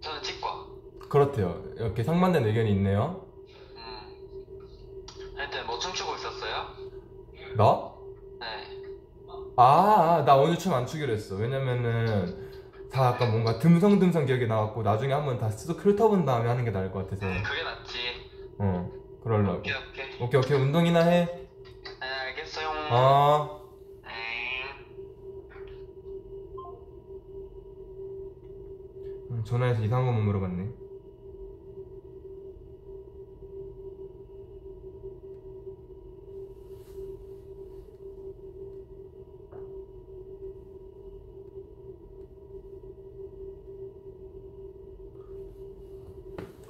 [0.00, 0.66] 저는 치과.
[1.08, 3.24] 그렇대요 이렇게 상반된 의견이 있네요
[3.76, 5.36] 음.
[5.36, 6.66] 하여튼 뭐 춤추고 있었어요?
[7.56, 7.92] 나?
[8.40, 8.46] 네.
[9.56, 9.64] 아,
[10.20, 11.34] 아, 나 오늘 춤 안 추기로 했어.
[11.34, 12.48] 왜냐면은
[12.92, 17.00] 다 약간 뭔가 듬성듬성 기억이 나왔고 나중에 한번 다쓱 훑어본 다음에 하는 게 나을 것
[17.08, 17.98] 같아서 그게 낫지.
[18.58, 18.90] 어
[19.24, 20.22] 그러려고 오케이 오케이.
[20.22, 21.48] 오케이 오케이 운동이나 해
[22.00, 22.68] 네 알겠어요.
[22.92, 23.57] 어.
[29.44, 30.68] 전화해서 이상한 것만 물어봤네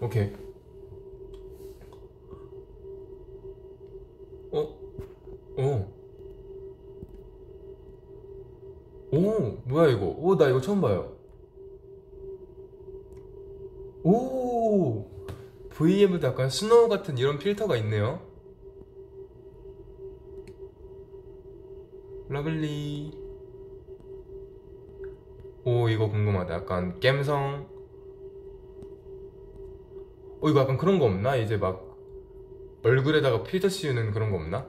[0.00, 0.32] 오케이
[4.52, 4.60] 어?
[5.56, 5.92] 어?
[9.12, 11.12] 오 뭐야 이거 오 나 이거 처음 봐요
[14.04, 15.04] 오
[15.78, 18.20] VM도 약간 스노우 같은 이런 필터가 있네요
[22.28, 23.12] 러블리
[25.64, 27.68] 오 이거 궁금하다 약간 갬성
[30.40, 31.36] 어 이거 약간 그런 거 없나?
[31.36, 31.96] 이제 막
[32.82, 34.66] 얼굴에다가 필터 씌우는 그런 거 없나?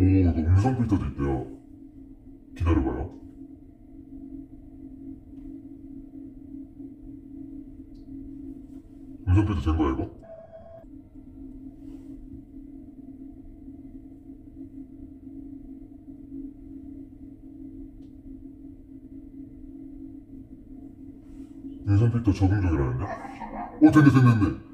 [0.00, 1.57] 오, 음성 필터도 있대요.
[23.88, 24.67] 오, 됐네, 됐네, 됐네.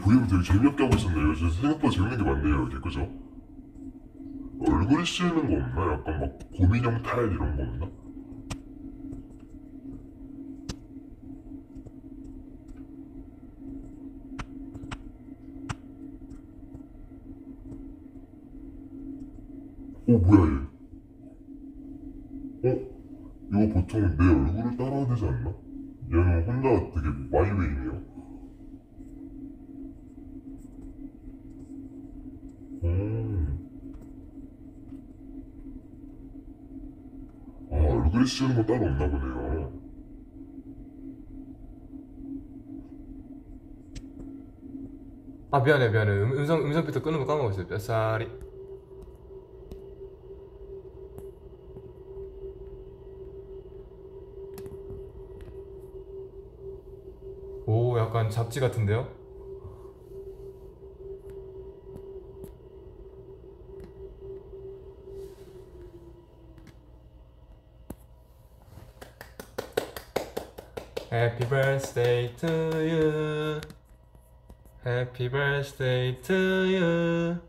[0.00, 1.34] 네, 브이앱 되게 재미없게 하고 있었네요.
[1.34, 3.06] 진짜 생각보다 재밌는 게 많네요, 이게, 그죠?
[4.66, 5.92] 얼굴에 씌우는 거 없나?
[5.92, 7.86] 약간 막 고민형 타일 이런 거 없나?
[20.06, 20.68] 오 뭐야
[22.64, 22.70] 얘?
[22.70, 22.90] 어?
[23.52, 25.54] 이거 보통 내 얼굴을 따라야 되지 않나?
[26.12, 28.10] 얘는 혼자 되게 마이웨이네요.
[32.82, 33.68] 음.
[37.70, 37.76] 아
[38.40, 39.70] 씌우는 건 따로 없나 보네요.
[45.50, 48.28] 아 미안해 미안해 음, 음성 음성 필터 끄는 거 까먹고 있어요 뼈살이
[57.66, 59.19] 오 약간 잡지 같은데요?
[71.20, 72.48] Happy birthday to
[72.80, 73.60] you
[74.82, 77.40] Happy birthday to you.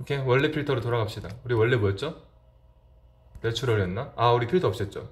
[0.00, 1.28] 오케이 원래 필터로 돌아갑시다.
[1.44, 2.20] 우리 원래 뭐였죠?
[3.40, 4.14] 내추럴이었나?
[4.16, 5.08] 아 우리 필터 없앴죠.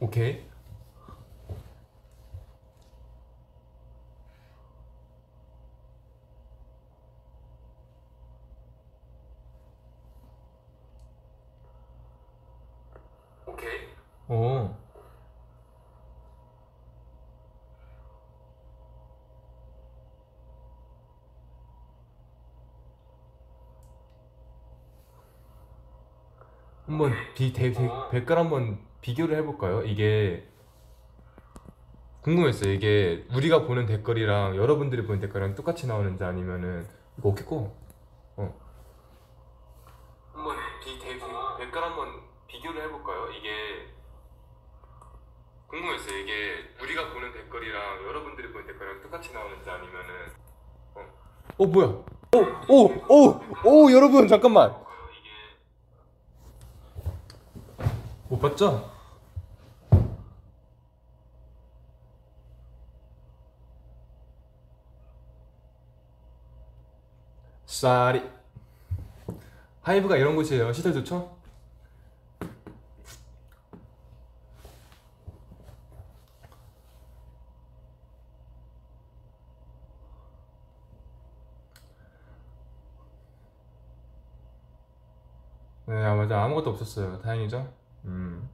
[0.00, 0.52] 오케이.
[14.32, 14.74] 오.
[26.86, 29.82] 한번 비, 대, 대, 댓글 한번 비교를 해볼까요?
[29.82, 30.48] 이게
[32.22, 32.72] 궁금했어요.
[32.72, 37.70] 이게 우리가 보는 댓글이랑 여러분들이 보는 댓글이랑 똑같이 나오는지 아니면은 이거 어떻게 꺼?
[38.36, 38.60] 어.
[40.32, 41.26] 한번 비, 대, 대,
[41.58, 43.30] 댓글 한번 비교를 해볼까요?
[43.32, 43.92] 이게
[45.72, 46.18] 궁금했어요.
[46.18, 50.30] 이게 우리가 보는 댓글이랑 여러분들이 보는 댓글이랑 똑같이 나오는지 아니면은
[50.94, 51.00] 어,
[51.56, 52.04] 어 뭐야?
[52.68, 54.74] 오오오오 여러분 잠깐만.
[58.28, 58.90] 못 봤죠?
[67.64, 68.22] 쌀이
[69.80, 70.70] 하이브가 이런 곳이에요.
[70.74, 71.41] 시설 좋죠?
[85.92, 86.42] 네, 아, 맞아.
[86.42, 87.20] 아무것도 없었어요.
[87.20, 87.70] 다행이죠?
[88.06, 88.48] 음.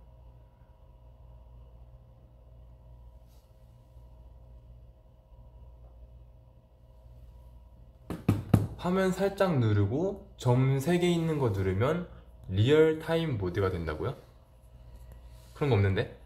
[8.77, 12.09] 화면 살짝 누르고 점 3개 있는 거 누르면
[12.49, 14.17] 리얼 타임 모드가 된다고요?
[15.55, 16.19] 그런 거 없는데?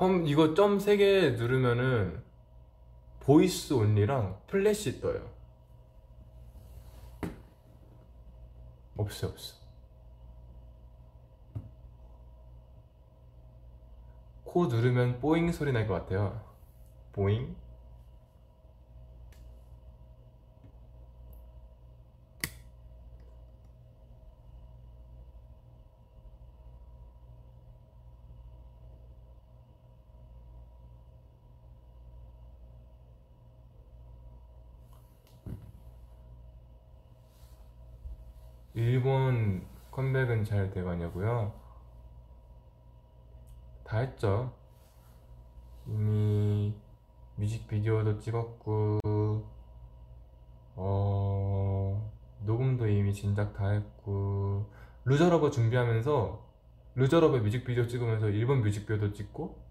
[0.00, 2.22] 험 이거 점 3개 누르면은
[3.20, 5.30] 보이스 온리랑 플래시 떠요.
[8.96, 9.56] 없어 없어.
[14.44, 16.40] 코 누르면 뽀잉 소리 날 것 같아요.
[17.12, 17.54] 뽀잉.
[38.74, 39.66] 일본
[40.10, 41.52] 컴백은 잘 돼가냐고요?
[43.84, 44.52] 다 했죠.
[45.86, 46.74] 이미
[47.36, 48.98] 뮤직비디오도 찍었고,
[50.74, 54.72] 어, 녹음도 이미 진작 다 했고,
[55.04, 56.44] Loser Lover 준비하면서,
[56.96, 59.64] Loser Lover 뮤직비디오 찍으면서 일본 뮤직비디오도 찍고,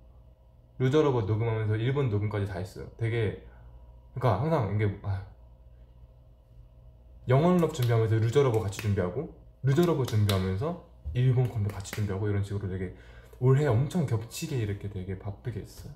[0.78, 2.88] Loser Lover 녹음하면서 일본 녹음까지 다 했어요.
[2.96, 3.46] 되게,
[4.14, 5.26] 그러니까 항상 이게, 아,
[7.28, 12.44] 영원 love 준비하면서 Loser Lover 같이 준비하고 Loser Lover 준비하면서 일본 컴백 같이 준비하고 이런
[12.44, 12.96] 식으로 되게
[13.40, 15.94] 올해 엄청 겹치게 이렇게 되게 바쁘게 했어요.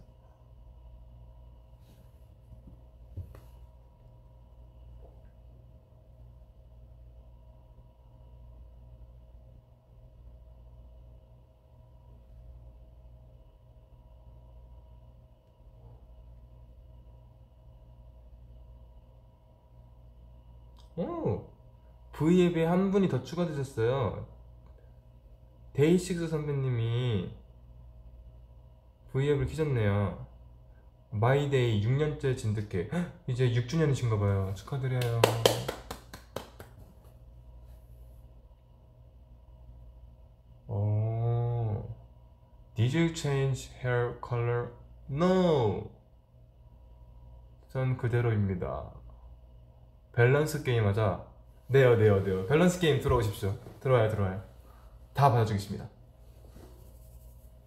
[20.95, 21.49] 오,
[22.23, 24.25] V앱에 한 분이 더 추가되셨어요.
[25.73, 27.29] DAY6 선배님이
[29.11, 30.25] V앱을 키셨네요.
[31.11, 32.89] My Day 6년째 진득해.
[32.93, 34.53] 헉, 이제 6주년이신가 봐요.
[34.55, 35.21] 축하드려요.
[40.67, 41.83] 오,
[42.75, 44.69] Did you change hair color?
[45.11, 45.91] No.
[47.69, 48.91] 전 그대로입니다.
[50.13, 51.32] 밸런스 게임 하자.
[51.67, 52.45] 네요, 네요, 네요.
[52.47, 53.55] 밸런스 게임 들어오십시오.
[53.79, 54.43] 들어와요, 들어와요.
[55.13, 55.89] 다 받아주겠습니다.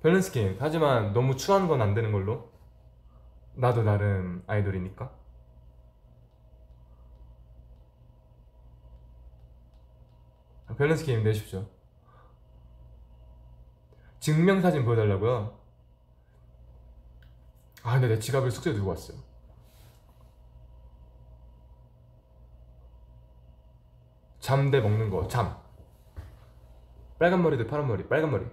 [0.02, 0.56] 밸런스 게임.
[0.60, 2.50] 하지만 너무 추한 건 안 되는 걸로.
[3.54, 5.10] 나도 나름 아이돌이니까.
[10.78, 11.66] 밸런스 게임 내십시오.
[14.20, 15.58] 증명사진 보여달라고요?
[17.82, 19.16] 아, 근데 내 지갑을 숙소에 두고 왔어요.
[24.46, 25.56] 잠대 먹는 거, 잠.
[27.18, 28.46] 빨간 머리 대 파란 머리, 빨간 머리.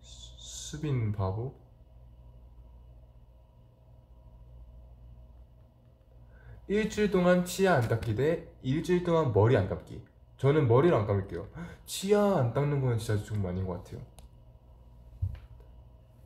[0.00, 1.54] 수- 수빈 바보?
[6.68, 10.02] 일주일 동안 치아 안 닦기 대 일주일 동안 머리 안 감기.
[10.38, 11.46] 저는 머리를 안 감을게요.
[11.86, 14.00] 치아 안 닦는 거는 진짜 좀 아닌 것 같아요.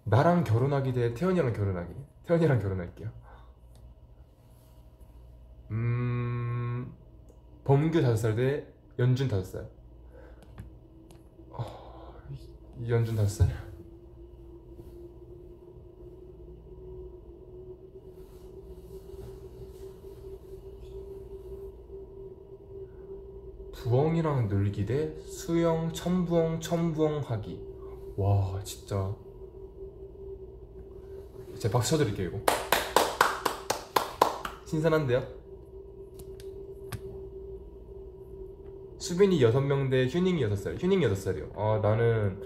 [0.09, 1.93] 나랑 결혼하기 대 태연이랑 결혼하기.
[2.27, 3.11] 태연이랑 결혼할게요.
[5.73, 6.93] 음
[7.65, 9.69] 범규 5살 대 연준 5살.
[11.51, 12.15] 어...
[12.89, 13.49] 연준 5살?
[23.73, 27.61] 부엉이랑 놀기 대 수영 첨부엉 첨부엉 하기.
[28.17, 29.26] 와 진짜.
[31.59, 32.41] 제가 박수 쳐드릴게요 이거.
[34.67, 35.27] 신선한데요?
[38.99, 41.57] 수빈이 6명 대 휴닝이 6살 휴닝이 6살이요.
[41.57, 42.41] 아 나는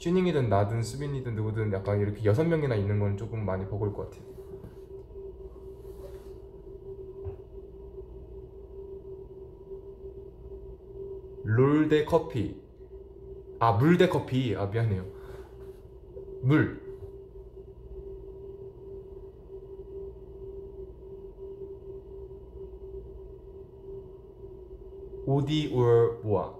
[0.00, 4.24] 휴닝이든 나든 수빈이든 누구든 약간 이렇게 6명이나 있는 건 조금 많이 버거울 것 같아요.
[11.44, 12.60] 롤 대 커피.
[13.58, 14.54] 아 물 대 커피.
[14.56, 15.04] 아 미안해요.
[16.42, 16.85] 물
[25.26, 26.54] 오디 or 뭐야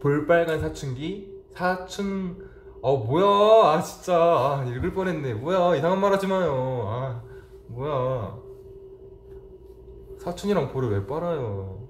[0.00, 1.42] 볼빨간 사춘기?
[1.54, 2.46] 사춘
[2.82, 3.72] 어 뭐야?
[3.72, 4.14] 아 진짜.
[4.14, 5.34] 아, 읽을 뻔했네.
[5.34, 5.74] 뭐야?
[5.74, 6.84] 이상한 말 하지 마요.
[6.86, 7.22] 아
[7.68, 8.38] 뭐야?
[10.18, 11.85] 사춘이랑 볼을 왜 빨아요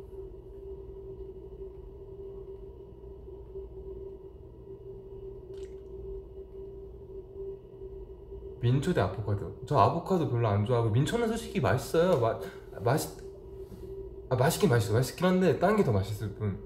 [8.66, 9.60] 민초 대 아보카도.
[9.64, 12.18] 저 아보카도 별로 안 좋아하고 민초는 솔직히 맛있어요.
[12.18, 12.36] 마,
[12.82, 13.24] 맛있
[14.28, 14.92] 아 맛있긴 맛있어.
[14.92, 16.58] 맛있긴 한데 다른 게더 맛있을 뿐.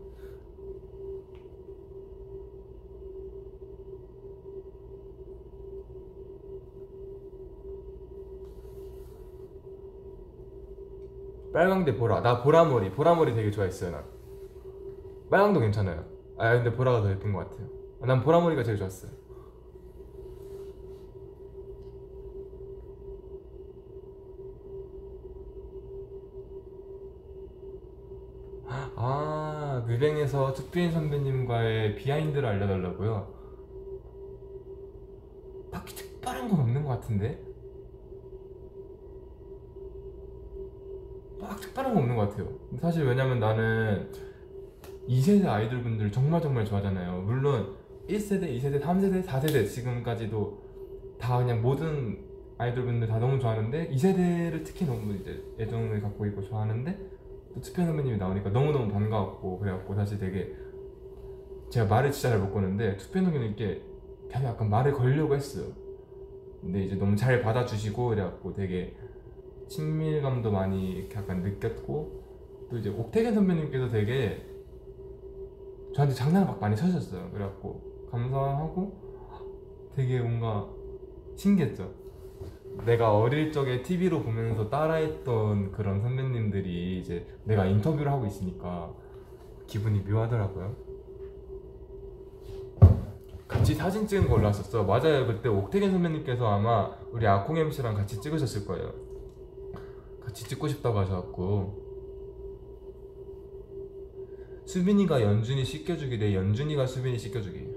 [11.52, 12.22] 빨강 대 보라.
[12.22, 12.92] 나 보라머리.
[12.92, 14.04] 보라머리 되게 좋아했어요 난.
[15.30, 16.02] 빨강도 괜찮아요.
[16.38, 17.68] 아 근데 보라가 더 예쁜 것 같아요.
[18.00, 19.19] 난 보라머리가 제일 좋았어요
[29.02, 33.32] 아 뮤뱅에서 특비인 선배님과의 비하인드를 알려달라고요
[35.72, 37.42] 딱히 특별한 건 없는 것 같은데
[41.40, 42.52] 막 특별한 건 없는 것 같아요.
[42.78, 44.12] 사실 왜냐면 나는
[45.08, 47.22] 2세대 아이돌 분들 정말 정말 좋아하잖아요.
[47.22, 47.74] 물론
[48.06, 50.60] 1세대, 2세대, 3세대, 4세대 지금까지도
[51.18, 52.18] 다 그냥 모든
[52.58, 57.09] 아이돌 분들 다 너무 좋아하는데 2세대를 특히 너무 이제 애정을 갖고 있고 좋아하는데
[57.54, 60.54] 또 투표 선배님이 나오니까 너무너무 반가웠고 그래갖고 사실 되게
[61.70, 63.82] 제가 말을 진짜 잘 못 거는데 투표 선배님께
[64.28, 65.66] 그냥 약간 말을 걸려고 했어요.
[66.60, 68.94] 근데 이제 너무 잘 받아주시고 그래갖고 되게
[69.68, 74.46] 친밀감도 많이 약간 느꼈고 또 이제 옥태견 선배님께서 되게
[75.94, 80.68] 저한테 장난을 막 많이 쳐주셨어요 그래갖고 감사하고 되게 뭔가
[81.36, 81.92] 신기했죠
[82.84, 88.92] 내가 어릴 적에 TV로 보면서 따라했던 그런 선배님들이 이제 내가 인터뷰를 하고 있으니까
[89.66, 90.90] 기분이 묘하더라고요.
[93.46, 94.84] 같이 사진 찍은 거 올랐었어.
[94.84, 95.26] 맞아요.
[95.26, 98.92] 그때 옥태견 선배님께서 아마 우리 아콩 MC랑 같이 찍으셨을 거예요.
[100.24, 101.90] 같이 찍고 싶다고 하셔갖고.
[104.66, 107.69] 수빈이가 연준이 씻겨주기 대 연준이가 수빈이 씻겨주기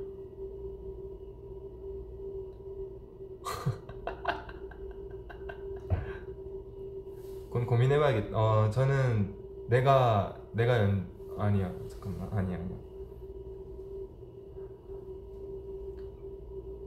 [7.54, 9.36] 그건 고민해봐야겠 어 저는
[9.68, 11.72] 내가 내가 연 아니야.
[11.88, 12.78] 잠깐만 아니야 아니야.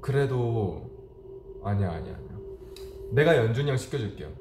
[0.01, 0.91] 그래도
[1.63, 2.39] 아니야 아니야 아니야.
[3.13, 4.33] 내가 연준이 형 씻겨줄게요.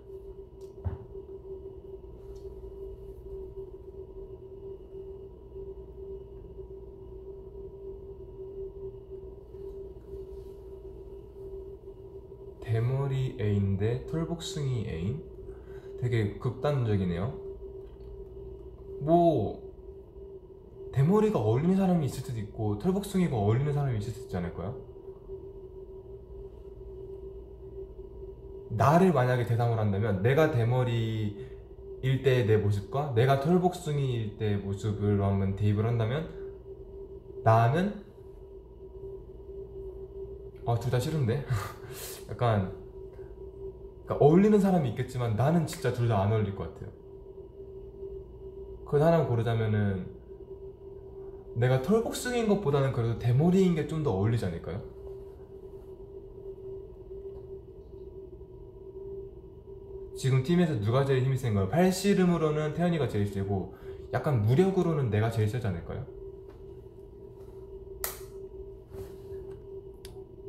[12.61, 15.34] 대머리 애인 대 털복숭이 애인?
[15.99, 17.33] 되게 극단적이네요.
[19.01, 19.63] 뭐
[20.93, 24.75] 대머리가 어울리는 사람이 있을 수도 있고 털복숭이가 어울리는 사람이 있을 수 있지 않을까요?
[28.69, 35.85] 나를 만약에 대상으로 한다면 내가 대머리일 때의 내 모습과 내가 털복숭이일 때의 모습을 한번 대입을
[35.85, 36.29] 한다면
[37.43, 38.03] 나는
[40.65, 41.45] 아 둘 다 싫은데
[42.29, 42.73] 약간
[44.05, 46.91] 그러니까 어울리는 사람이 있겠지만 나는 진짜 둘 다 안 어울릴 것 같아요.
[48.85, 50.05] 그 하나 고르자면은
[51.55, 54.81] 내가 털복숭이인 것보다는 그래도 대머리인 게 좀 더 어울리지 않을까요?
[60.15, 61.69] 지금 팀에서 누가 제일 힘이 센 거예요?
[61.69, 63.75] 팔씨름으로는 태연이가 제일 세고
[64.13, 66.05] 약간 무력으로는 내가 제일 세지 않을까요?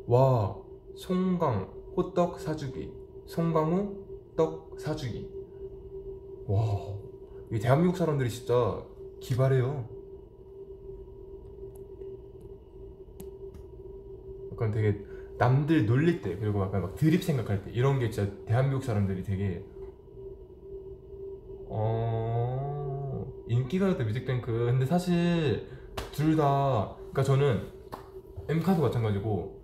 [0.07, 0.55] 와
[0.95, 2.91] 송강 호떡 사주기
[3.27, 5.29] 송강호 떡 사주기.
[6.47, 8.83] 와이 대한민국 사람들이 진짜
[9.19, 9.87] 기발해요.
[14.51, 14.99] 약간 되게
[15.37, 19.63] 남들 놀릴 때 그리고 약간 막 드립 생각할 때 이런 게 진짜 대한민국 사람들이 되게
[21.69, 24.51] 어 인기가 있다 뮤직뱅크.
[24.51, 25.67] 근데 사실
[26.11, 27.67] 둘 다 그러니까 저는
[28.47, 29.57] 엠카도 마찬가지고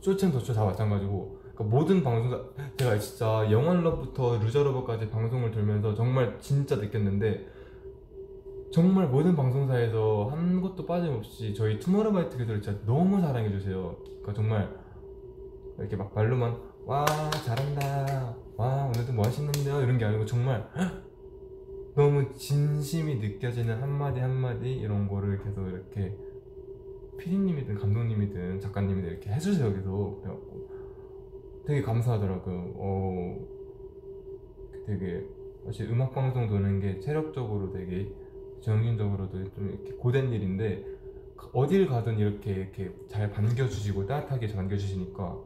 [0.00, 2.40] 쇼챔 더쇼 다 마찬가지고 그러니까 모든 방송사
[2.76, 7.48] 제가 진짜 영원러부터 루저러버까지 방송을 들면서 정말 진짜 느꼈는데
[8.70, 13.96] 정말 모든 방송사에서 한 것도 빠짐없이 저희 투모로우바이트게더를 진짜 너무 사랑해 주세요.
[14.04, 14.78] 그러니까 정말
[15.78, 17.04] 이렇게 막 말로만 와
[17.44, 19.82] 잘한다, 와 오늘도 뭐 하시는데요?
[19.82, 20.68] 이런 게 아니고 정말
[21.96, 26.16] 너무 진심이 느껴지는 한마디 한마디 이런 거를 계속 이렇게
[27.18, 30.22] 피디님이든 감독님이든 작가님이든 이렇게 해주세요 계속.
[30.22, 30.77] 그래갖고
[31.68, 32.72] 되게 감사하더라고요.
[32.76, 33.46] 어,
[34.86, 35.22] 되게
[35.66, 38.10] 사실 음악 방송 도는 게 체력적으로 되게
[38.62, 40.82] 정신적으로도 좀 이렇게 고된 일인데
[41.52, 45.38] 어딜 가든 이렇게 이렇게 잘 반겨주시고 따뜻하게 반겨주시니까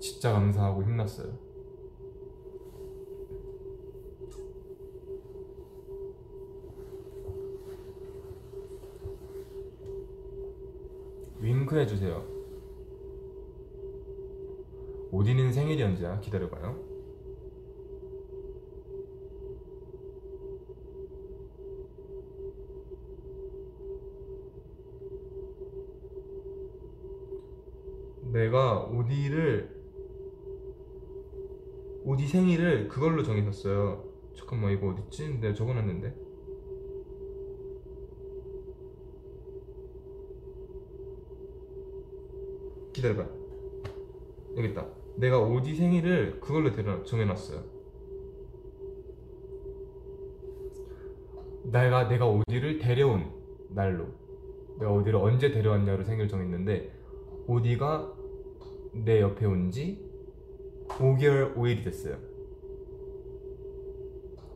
[0.00, 1.32] 진짜 감사하고 힘났어요.
[11.40, 12.39] 윙크 해주세요.
[15.12, 16.20] 오디는 생일이 언제야?
[16.20, 16.90] 기다려봐요.
[28.32, 29.80] 내가 오디를
[32.04, 34.04] 오디 생일을 그걸로 정해놨어요.
[34.36, 35.40] 잠깐만 이거 어딨지?
[35.40, 36.14] 내가 적어놨는데.
[42.92, 43.28] 기다려봐.
[44.56, 44.99] 여기 있다.
[45.16, 47.62] 내가 오디 생일을 그걸로 데려 정해놨어요.
[51.64, 53.30] 내가 내가 오디를 데려온
[53.70, 54.06] 날로.
[54.78, 56.90] 내가 오디를 언제 데려왔냐로 생일 정했는데
[57.46, 58.14] 오디가
[58.92, 60.08] 내 옆에 온 지
[60.88, 62.16] 5개월 5일이 됐어요.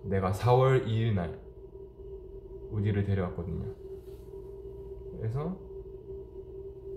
[0.02, 1.38] 내가 4월 2일 날
[2.72, 3.72] 오디를 데려왔거든요.
[5.16, 5.56] 그래서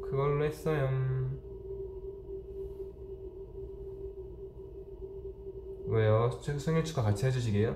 [0.02, 0.90] 그걸로 했어요.
[5.88, 6.30] 왜요?
[6.42, 7.76] 생- 생일 축하 같이 해주시게요?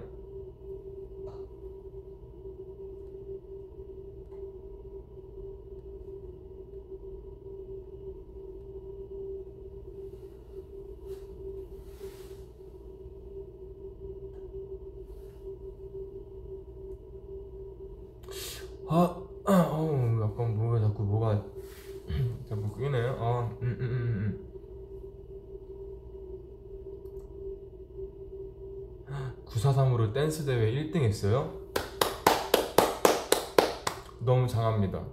[30.31, 31.51] 댄스 대회 1등 했어요?
[34.19, 35.05] 너무 장합니다.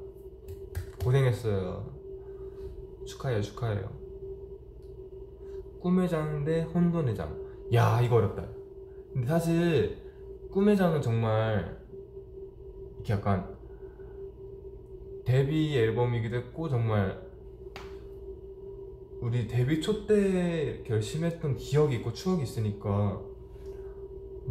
[1.03, 1.93] 고생했어요.
[3.05, 3.91] 축하해요, 축하해요.
[5.81, 7.37] 꿈의 장대 혼돈의 장.
[7.75, 8.47] 야, 이거 어렵다.
[9.13, 9.99] 근데 사실
[10.53, 11.77] 꿈의 장은 정말
[12.95, 13.57] 이렇게 약간
[15.25, 17.21] 데뷔 앨범이기도 했고 정말
[19.21, 23.28] 우리 데뷔 초 때 열심히 했던 기억이 있고 추억이 있으니까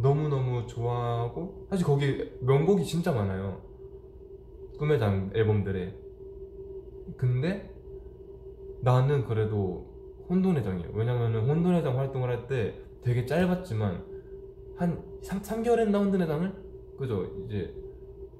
[0.00, 3.60] 너무너무 좋아하고 사실 거기 명곡이 진짜 많아요
[4.78, 5.94] 꿈의 장 앨범들에
[7.16, 7.74] 근데
[8.82, 9.86] 나는 그래도
[10.28, 14.04] 혼돈의 장이에요 왜냐면은 혼돈의 장 활동을 할 때 되게 짧았지만
[14.76, 16.52] 한 3, 3개월 했나 혼돈의 장을?
[16.98, 17.74] 그죠 이제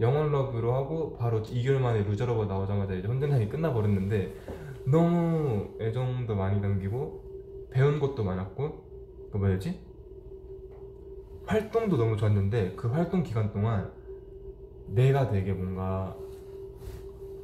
[0.01, 4.35] 영원 love로 하고 바로 2개월 만에 Loser Lover 나오자마자 이제 혼돈의 장이 끝나버렸는데
[4.87, 9.88] 너무 애정도 많이 남기고 배운 것도 많았고 그 뭐였지?
[11.49, 13.91] 활동도 너무 좋았는데 그 활동 기간 동안
[14.89, 16.15] 내가 되게 뭔가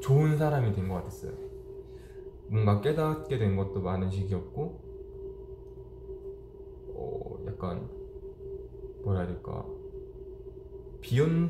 [0.00, 1.32] 좋은 사람이 된 것 같았어요.
[2.48, 4.80] 뭔가 깨닫게 된 것도 많은 시기였고,
[6.94, 7.88] 어, 약간
[9.02, 9.64] 뭐라 해야 될까.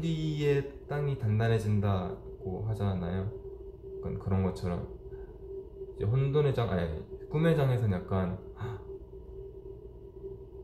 [0.01, 3.31] 뒤에 땅이 단단해진다고 하잖아요.
[3.99, 4.87] 약간 그런 것처럼
[5.97, 8.39] 이제 혼돈의 장, 아니, 꿈의 장에서는 약간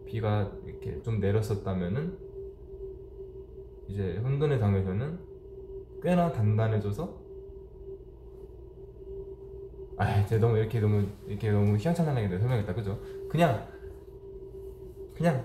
[0.07, 2.17] 비가 이렇게 좀 내렸었다면은
[3.89, 5.19] 이제 혼돈의 장에서는
[6.03, 7.21] 꽤나 단단해져서
[9.99, 12.99] 아, 이제 너무 이렇게 너무 이렇게 너무 희한찬란하게 설명했다, 그죠?
[13.29, 13.69] 그냥
[15.15, 15.45] 그냥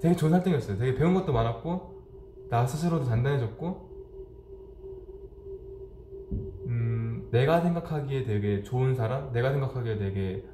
[0.00, 0.78] 되게 좋은 활동이었어요.
[0.78, 2.00] 되게 배운 것도 많았고
[2.48, 3.90] 나 스스로도 단단해졌고
[6.66, 10.44] 음, 내가 생각하기에 되게 좋은 사람, 내가 생각하기에 되게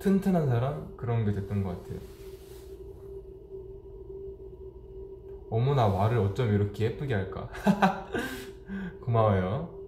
[0.00, 2.00] 튼튼한 사람 그런 게 됐던 것 같아요.
[5.50, 7.50] 어머나 말을 어쩜 이렇게 예쁘게 할까?
[9.02, 9.80] 고마워요.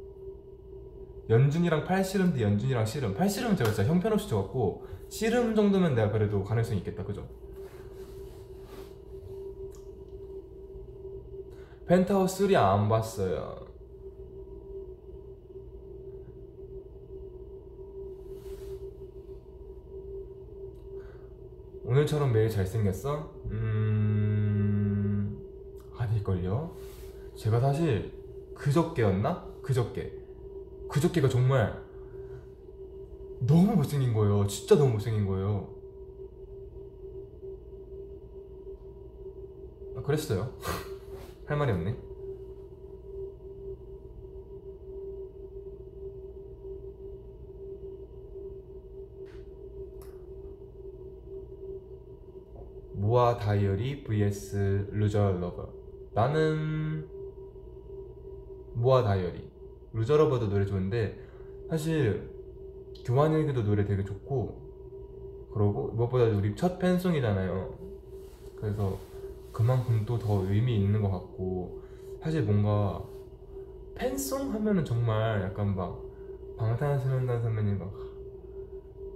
[1.31, 7.05] 연준이랑 팔씨름도 연준이랑 씨름 팔씨름은 제가 진짜 형편없이 쳐갖고 씨름 정도면 내가 그래도 가능성이 있겠다
[7.05, 7.27] 그죠?
[11.87, 13.67] 펜타우스 3안 봤어요
[21.85, 23.35] 오늘처럼 매일 잘생겼어?
[23.51, 24.32] 음...
[26.23, 26.75] 아닐걸요?
[27.37, 28.13] 제가 사실
[28.55, 29.47] 그저께였나?
[29.63, 30.13] 그저께.
[30.89, 31.83] 그저께가 정말
[33.41, 34.47] 너무 못생긴 거예요.
[34.47, 35.69] 진짜 너무 못생긴 거예요.
[39.97, 40.53] 아, 그랬어요.
[41.47, 41.97] 할 말이 없네.
[52.95, 55.82] 모아 다이어리 vs Loser Lover
[56.15, 57.07] 나는
[58.75, 59.51] 모아 다이어리.
[59.93, 61.19] Loser Lover도 노래 좋은데
[61.69, 62.31] 사실
[63.05, 67.75] 교환일기도 노래 되게 좋고 그러고 무엇보다 우리 첫 fan song이잖아요.
[68.57, 68.99] 그래서
[69.53, 71.83] 그만큼 또 더 의미 있는 것 같고
[72.23, 73.03] 사실 뭔가
[73.95, 76.01] fan song 하면은 정말 약간 막
[76.57, 78.13] 방탄소년단 선배님 막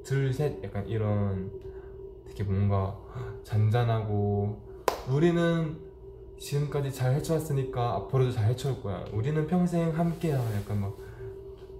[0.06, 1.50] 둘 셋 약간 이런
[2.28, 2.96] 되게 뭔가
[3.42, 4.56] 잔잔하고
[5.10, 5.76] 우리는
[6.38, 9.04] 지금까지 잘 헤쳐왔으니까 앞으로도 잘 헤쳐올 거야.
[9.12, 10.38] 우리는 평생 함께야.
[10.56, 10.96] 약간 막,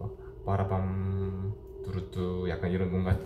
[0.01, 0.11] 막
[0.45, 1.53] 마라밤
[1.85, 3.17] 뚜루뚜 약간 이런 뭔가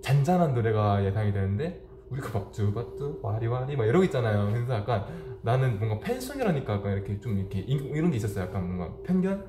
[0.00, 4.50] 잔잔한 노래가 예상이 되는데 우리가 막 쭈바뚜 와리와리 막 이러고 있잖아요.
[4.52, 5.04] 그래서 약간
[5.42, 8.44] 나는 뭔가 팬송이라니까 약간 이렇게 좀 이렇게 이- 이런 게 있었어요.
[8.44, 9.44] 약간 뭔가 편견?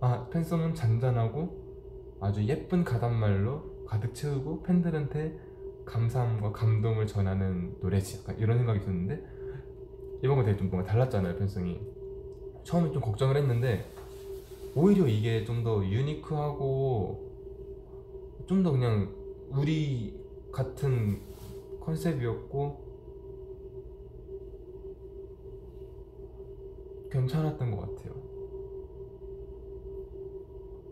[0.00, 5.38] 아 팬송은 잔잔하고 아주 예쁜 가단말로 가득 채우고 팬들한테
[5.86, 9.22] 감사함과 감동을 전하는 노래지 약간 이런 생각이 드는데
[10.22, 11.80] 이번과 되게 좀 뭔가 달랐잖아요 팬송이.
[12.64, 13.90] 처음에 좀 걱정을 했는데
[14.74, 17.26] 오히려 이게 좀 더 유니크하고
[18.46, 19.14] 좀 더 그냥
[19.50, 20.18] 우리
[20.52, 21.20] 같은
[21.80, 22.88] 컨셉이었고
[27.10, 28.14] 괜찮았던 것 같아요.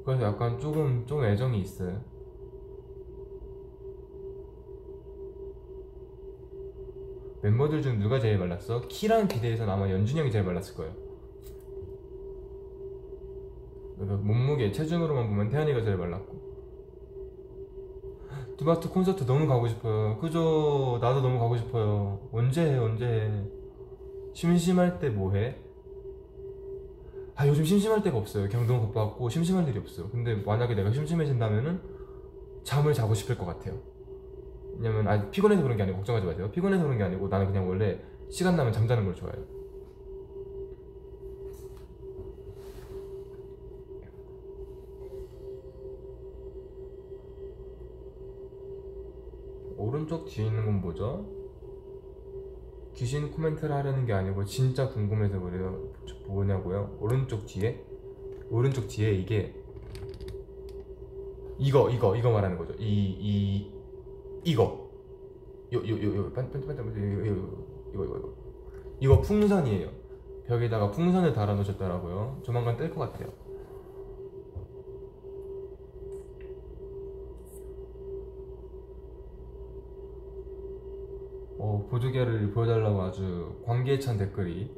[0.05, 2.01] 그래서 약간 조금 좀 애정이 있어요
[7.43, 8.83] 멤버들 중 누가 제일 말랐어?
[8.89, 10.93] 키랑 기대해서는 아마 연준이 형이 제일 말랐을 거예요.
[13.97, 16.47] 그래서 몸무게, 체중으로만 보면 태연이가 제일 말랐고.
[18.59, 20.19] 두바트 콘서트 너무 가고 싶어요.
[20.19, 20.99] 그죠?
[21.01, 22.21] 나도 너무 가고 싶어요.
[22.33, 23.45] 언제 해, 언제 해.
[24.35, 25.57] 심심할 때 뭐 해?
[27.35, 28.49] 아, 요즘 심심할 때가 없어요.
[28.49, 30.09] 그냥 너무 바빠갖고 심심할 일이 없어요.
[30.09, 31.81] 근데 만약에 내가 심심해진다면은
[32.65, 33.79] 잠을 자고 싶을 것 같아요.
[34.79, 36.51] 왜냐면 아 피곤해서 그런 게 아니고 걱정하지 마세요.
[36.51, 39.45] 피곤해서 그런 게 아니고 나는 그냥 원래 시간 나면 잠자는 걸 좋아해요.
[49.77, 51.27] 오른쪽 뒤에 있는 건 뭐죠?
[52.95, 55.89] 귀신 코멘트를 하려는 게 아니고 진짜 궁금해서 그래요.
[56.27, 56.97] 뭐냐고요?
[57.01, 57.85] 오른쪽 뒤에?
[58.51, 59.55] 오른쪽 뒤에 이게
[61.59, 62.75] 이거 이거 이거 말하는 거죠.
[62.79, 63.76] 이 이
[64.47, 64.89] 이거
[65.73, 66.31] 요요요요
[67.93, 68.35] 이거 이거 이거
[69.01, 69.91] 이거 풍선이에요.
[70.47, 72.41] 벽에다가 풍선을 달아 놓으셨더라고요.
[72.45, 73.33] 조만간 뜰 것 같아요.
[81.59, 84.71] 어, 보조개를 보여달라고 아주 관계에 찬 댓글이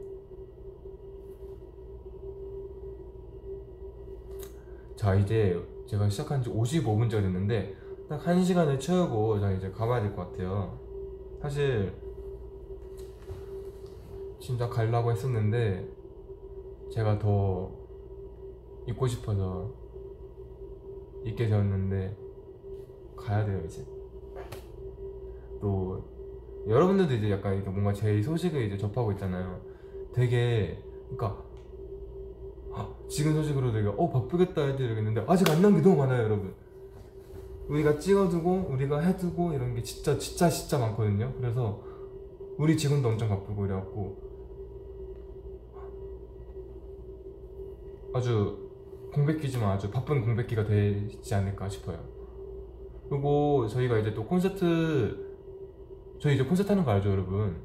[4.97, 7.75] 자 이제 제가 시작한 지 55분째 됐는데
[8.09, 10.79] 딱 한 시간을 채우고 자 이제 가봐야 될 것 같아요
[11.43, 11.93] 사실
[14.41, 15.89] 진짜 가려고 했었는데
[16.91, 17.71] 제가 더
[18.87, 19.71] 있고 싶어서
[21.25, 22.17] 있게 되었는데
[23.17, 23.85] 가야 돼요 이제
[25.61, 26.03] 또
[26.67, 29.61] 여러분들도 이제 약간 이렇게 뭔가 제 소식을 이제 접하고 있잖아요.
[30.13, 31.43] 되게 그러니까
[32.73, 36.55] 아, 지금 소식으로 되게 어 바쁘겠다 해도 이러겠는데 아직 안 나온 게 너무 많아요, 여러분.
[37.69, 41.33] 우리가 찍어두고 우리가 해두고 이런 게 진짜 진짜 진짜 많거든요.
[41.37, 41.83] 그래서
[42.57, 44.29] 우리 지금도 엄청 바쁘고 이래갖고
[48.15, 48.69] 아주
[49.13, 51.99] 공백기지만 아주 바쁜 공백기가 되지 않을까 싶어요.
[53.09, 55.29] 그리고 저희가 이제 또 콘서트
[56.19, 57.57] 저희 이제 콘서트 하는 거 알죠, 여러분?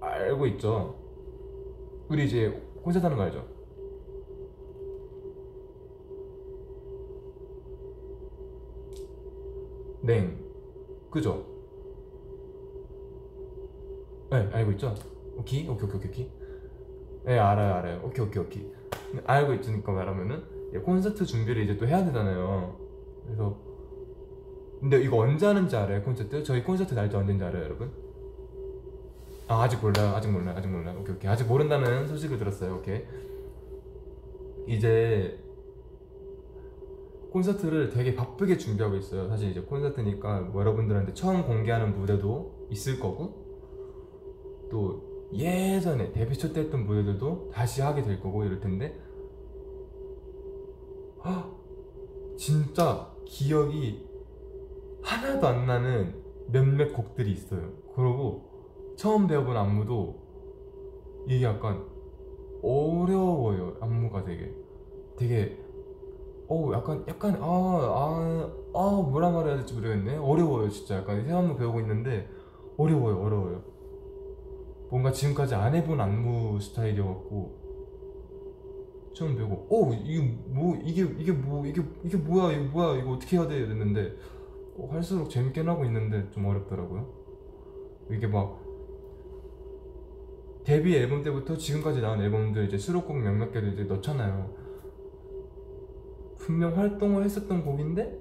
[0.00, 0.96] 알고 있죠?
[2.08, 2.50] 우리 이제
[2.82, 3.59] 콘서트 하는 거 알죠?
[10.02, 10.38] 냉.
[11.10, 11.44] 그죠?
[14.30, 14.94] 네, 알고 있죠?
[15.36, 16.40] 오케이, 오케이, 오케이, 오케이.
[17.28, 18.70] 예 알아요 알아요 오케이 오케이 오케이
[19.26, 20.42] 알고 있으니까 말하면은
[20.72, 22.76] 예, 콘서트 준비를 이제 또 해야 되잖아요
[23.26, 23.58] 그래서
[24.80, 26.42] 근데 이거 언제 하는지 알아요 콘서트?
[26.42, 27.90] 저희 콘서트 날짜 언제인지 알아요 여러분?
[29.48, 33.04] 아 아직 몰라요 아직 몰라요 아직 몰라요 오케이 오케이 아직 모른다는 소식을 들었어요 오케이
[34.66, 35.38] 이제
[37.30, 43.46] 콘서트를 되게 바쁘게 준비하고 있어요 사실 이제 콘서트니까 뭐 여러분들한테 처음 공개하는 무대도 있을 거고
[44.70, 49.00] 또 예전에 데뷔 초 때 했던 무대들도 다시 하게 될 거고 이럴 텐데
[51.22, 51.50] 아,
[52.36, 54.08] 진짜 기억이
[55.02, 56.14] 하나도 안 나는
[56.48, 57.72] 몇몇 곡들이 있어요.
[57.94, 60.18] 그리고 처음 배워본 안무도
[61.28, 61.84] 이게 약간
[62.62, 63.76] 어려워요.
[63.80, 64.52] 안무가 되게
[65.16, 65.59] 되게
[66.50, 70.16] 어 약간 약간 아아 아 뭐라 말해야 될지 모르겠네.
[70.16, 70.96] 어려워요 진짜.
[70.96, 72.28] 약간 새 안무 배우고 있는데
[72.76, 73.62] 어려워요 어려워요.
[74.90, 77.60] 뭔가 지금까지 안 해본 안무 스타일이어갖고
[79.14, 83.36] 처음 배우고 어 이게 뭐 이게 이게 뭐 이게 이게 뭐야 이거 뭐야 이거 어떻게
[83.36, 84.16] 해야 돼 이랬는데
[84.76, 87.06] 어, 할수록 재밌게 하고 있는데 좀 어렵더라고요
[88.10, 88.58] 이게 막
[90.64, 94.59] 데뷔 앨범 때부터 지금까지 나온 앨범들 이제 수록곡 몇몇 개를 이제 넣잖아요
[96.50, 98.18] 분명 활동을 했었던 곡인데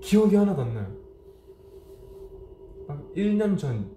[0.00, 0.96] 기억이 하나도 안 나요
[2.86, 3.90] 막 1년 전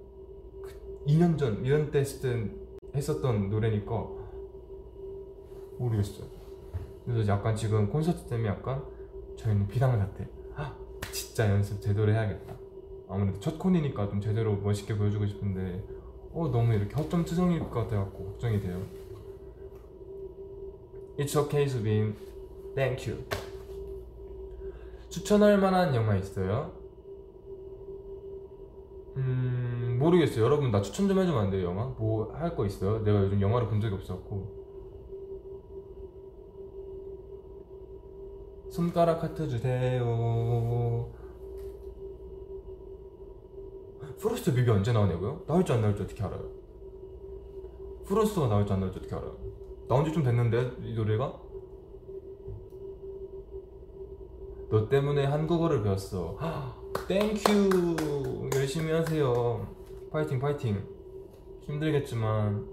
[1.05, 2.61] 2년 전 이런 때 했을 땐
[2.95, 4.07] 했었던 노래니까
[5.77, 6.27] 모르겠어요.
[7.05, 8.83] 그래서 약간 지금 콘서트 때문에 약간
[9.37, 10.27] 저희는 비상사태.
[10.55, 10.75] 아
[11.11, 12.55] 진짜 연습 제대로 해야겠다.
[13.09, 15.83] 아무래도 첫 콘이니까 좀 제대로 멋있게 보여주고 싶은데
[16.33, 18.79] 어 너무 이렇게 허점 투성일 것 같아갖고 걱정이 돼요.
[21.17, 22.15] It's okay, 수빈.
[22.75, 23.50] Thank you.
[25.11, 26.71] 추천할 만한 영화 있어요?
[29.17, 31.85] 음 모르겠어요 여러분 나 추천 좀 해주면 안 돼요 영화?
[31.97, 33.03] 뭐 할 거 있어요?
[33.03, 34.61] 내가 요즘 영화를 본 적이 없었고
[38.71, 41.11] 손가락 하트 주세요
[44.17, 45.43] 프로스트 뮤비 언제 나오냐고요?
[45.47, 46.49] 나올지 안 나올지 어떻게 알아요?
[48.05, 49.35] Frost가 나올지 안 나올지 어떻게 알아요?
[49.89, 51.37] 나온 지 좀 됐는데 이 노래가?
[54.71, 56.37] 너 때문에 한국어를 배웠어.
[57.09, 59.67] Thank you 열심히 하세요.
[60.09, 60.81] 파이팅 파이팅.
[61.63, 62.65] 힘들겠지만.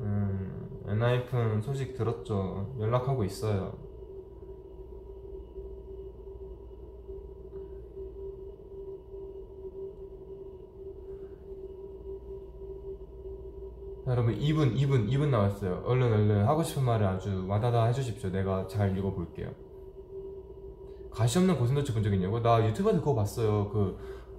[0.00, 2.76] 음, 엔하이픈 소식 들었죠.
[2.78, 3.85] 연락하고 있어요
[14.06, 15.82] 여러분 2분 2분 2분 나왔어요.
[15.84, 18.30] 얼른 얼른 하고 싶은 말을 아주 와다다 해주십시오.
[18.30, 19.50] 내가 잘 읽어볼게요.
[21.10, 22.40] 가시 없는 고슴도치 본 적 있냐고?
[22.40, 23.68] 나 유튜브에서 그거 봤어요.
[23.70, 23.98] 그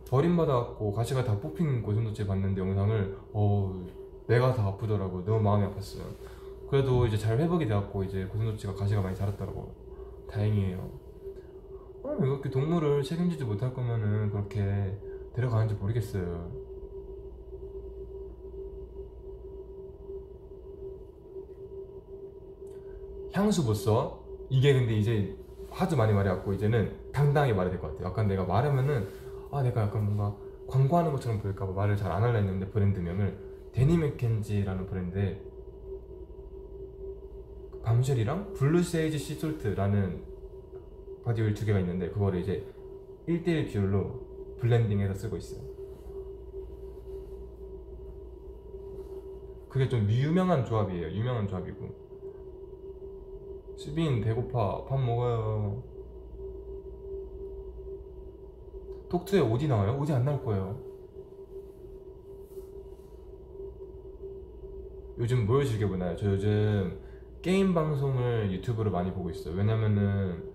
[0.10, 3.18] 버림받아갖고 가시가 다 뽑힌 고슴도치 봤는데 영상을.
[3.34, 3.86] 어
[4.28, 5.26] 내가 다 아프더라고.
[5.26, 6.04] 너무 마음이 아팠어요.
[6.70, 9.74] 그래도 이제 잘 회복이 돼갖고 이제 고슴도치가 가시가 많이 자랐더라고.
[10.30, 10.78] 다행이에요.
[12.04, 14.98] 어, 왜 이렇게 동물을 책임지지 못할 거면은 그렇게
[15.34, 16.67] 데려가는지 모르겠어요
[23.38, 24.24] 향수 못 써?
[24.50, 25.38] 이게 근데 이제
[25.70, 28.08] 하도 많이 말해갖고 이제는 당당하게 말해야 될 것 같아요.
[28.08, 29.08] 약간 내가 말하면은
[29.52, 30.36] 아 내가 약간 뭔가
[30.68, 33.38] 광고하는 것처럼 보일까봐 말을 잘 안 하려 했는데 브랜드명을
[33.74, 35.40] Dani Mackenzie라는 브랜드의
[37.84, 40.24] Bombshell이랑 Blue Sage Sea Salt라는
[41.24, 42.66] body oil 두 개가 있는데 그거를 이제
[43.28, 45.62] 1대1 비율로 블렌딩해서 쓰고 있어요.
[49.70, 51.10] 그게 좀 유명한 조합이에요.
[51.12, 52.07] 유명한 조합이고.
[53.78, 54.84] 수빈 배고파.
[54.86, 55.84] 밥 먹어요.
[59.08, 59.98] 추석에 어디 나와요?
[60.02, 60.78] 어디 안 나올 거예요.
[65.20, 66.16] 요즘 뭘 즐겨 보나요?
[66.16, 67.00] 저 요즘
[67.42, 69.56] 게임 방송을 유튜브로 많이 보고 있어요.
[69.56, 70.52] 왜냐면은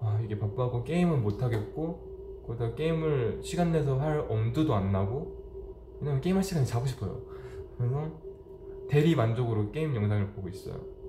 [0.00, 5.38] 아 이게 바빠갖고 게임은 못 하겠고 거기다 게임을 시간 내서 할 엄두도 안 나고
[6.00, 7.20] 왜냐면 게임할 시간이 자고 싶어요.
[7.76, 8.10] 그래서
[8.88, 10.99] 대리 만족으로 게임 영상을 보고 있어요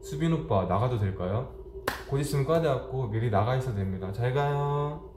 [0.00, 1.48] 수빈 오빠 나가도 될까요?
[2.08, 4.12] 곧 있으면 꺼야 돼갖고 미리 나가 있어도 됩니다.
[4.12, 5.08] 잘 가요.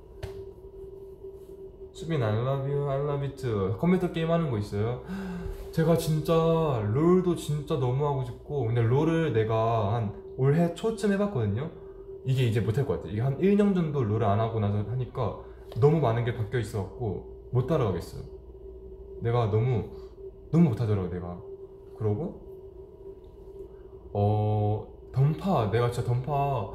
[1.92, 3.78] 수빈 I love you, I love it.
[3.80, 5.04] 컴퓨터 게임 하는 거 있어요?
[5.72, 6.34] 제가 진짜
[6.94, 11.70] 롤도 진짜 너무 하고 싶고 근데 롤을 내가 한 올해 초쯤 해봤거든요.
[12.26, 13.10] 이게 이제 못할 것 같아.
[13.10, 15.40] 이게 한 1년 정도 롤을 안 하고 나서 하니까
[15.80, 18.22] 너무 많은 게 바뀌어 있어갖고 못 따라가겠어요.
[19.22, 19.90] 내가 너무
[20.52, 21.40] 너무 못하더라고 내가.
[21.98, 22.53] 그러고
[24.14, 25.70] 어 던파.
[25.72, 26.72] 내가 진짜 던파.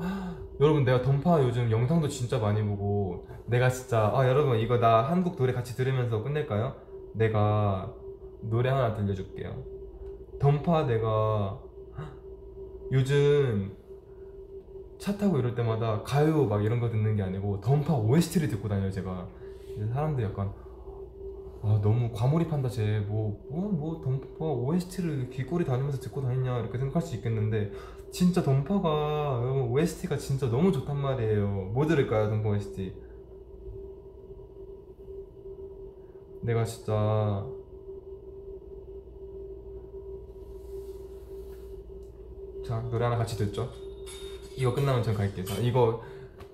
[0.61, 5.37] 여러분 내가 던파 요즘 영상도 진짜 많이 보고 내가 진짜 아 여러분 이거 나 한국
[5.37, 6.75] 노래 같이 들으면서 끝낼까요?
[7.15, 7.93] 내가
[8.43, 9.55] 노래 하나 들려줄게요.
[10.41, 11.59] 던파 내가
[12.93, 13.77] 요즘
[14.99, 18.91] 차 타고 이럴 때마다 가요 막 이런 거 듣는 게 아니고 던파 OST를 듣고 다녀요
[18.91, 19.29] 제가.
[19.93, 20.53] 사람들이 약간
[21.61, 27.73] 아 너무 과몰입한다 쟤뭐뭐뭐 던파 OST를 귀걸이 다니면서 듣고 다니냐 이렇게 생각할 수 있겠는데
[28.13, 31.71] 진짜 던파가 OST가 진짜 너무 좋단 말이에요.
[31.75, 32.95] 뭐 들을까요 던파 OST
[36.43, 37.45] 내가 진짜
[42.65, 43.69] 자 노래 하나 같이 듣죠?
[44.57, 45.45] 이거 끝나면 전 갈게요.
[45.45, 46.03] 자 이거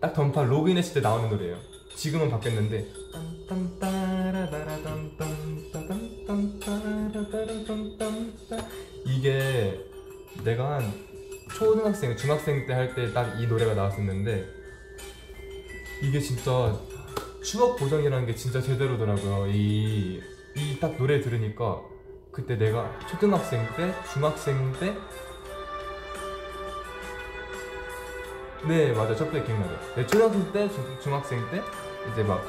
[0.01, 1.57] 딱 던파 로그인했을 때 나오는 노래예요.
[1.95, 3.04] 지금은 바뀌었는데
[9.07, 9.81] 이게
[10.45, 10.93] 내가 한
[11.57, 14.47] 초등학생, 중학생 때 할 때 딱 이 노래가 나왔었는데
[16.03, 16.77] 이게 진짜
[17.43, 19.47] 추억 보정이라는 게 진짜 제대로더라고요.
[19.53, 20.21] 이
[20.57, 21.81] 이 딱 노래 들으니까
[22.33, 24.97] 그때 내가 초등학생 때, 중학생 때
[28.67, 29.15] 네, 맞아.
[29.15, 29.79] 첫째 기억나죠.
[29.97, 31.61] 네, 초등학생 때, 중, 중학생 때
[32.13, 32.43] 이제 막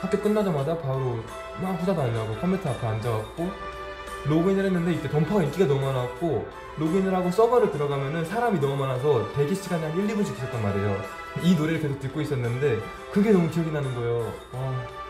[0.00, 1.22] 학교 끝나자마자 바로
[1.60, 3.50] 막 후다 달려고 컴퓨터 앞에 앉아갖고
[4.24, 6.48] 로그인을 했는데 이때 던파가 인기가 너무 많았고
[6.78, 11.02] 로그인을 하고 서버를 들어가면은 사람이 너무 많아서 대기 시간이 한 1, 2분씩 있었단 말이에요.
[11.42, 12.78] 이 노래를 계속 듣고 있었는데
[13.12, 14.32] 그게 너무 기억이 나는 거예요.
[14.52, 15.00] 와.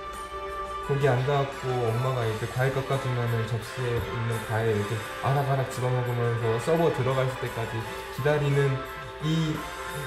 [0.88, 7.70] 거기 앉아갖고 엄마가 이제 과일 깎아주면은 접시에 있는 과일 이렇게 아락아락 집어먹으면서 서버 들어갈 때까지
[8.16, 8.76] 기다리는
[9.22, 9.54] 이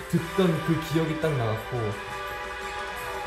[0.09, 1.77] 듣던 그 기억이 딱 나갖고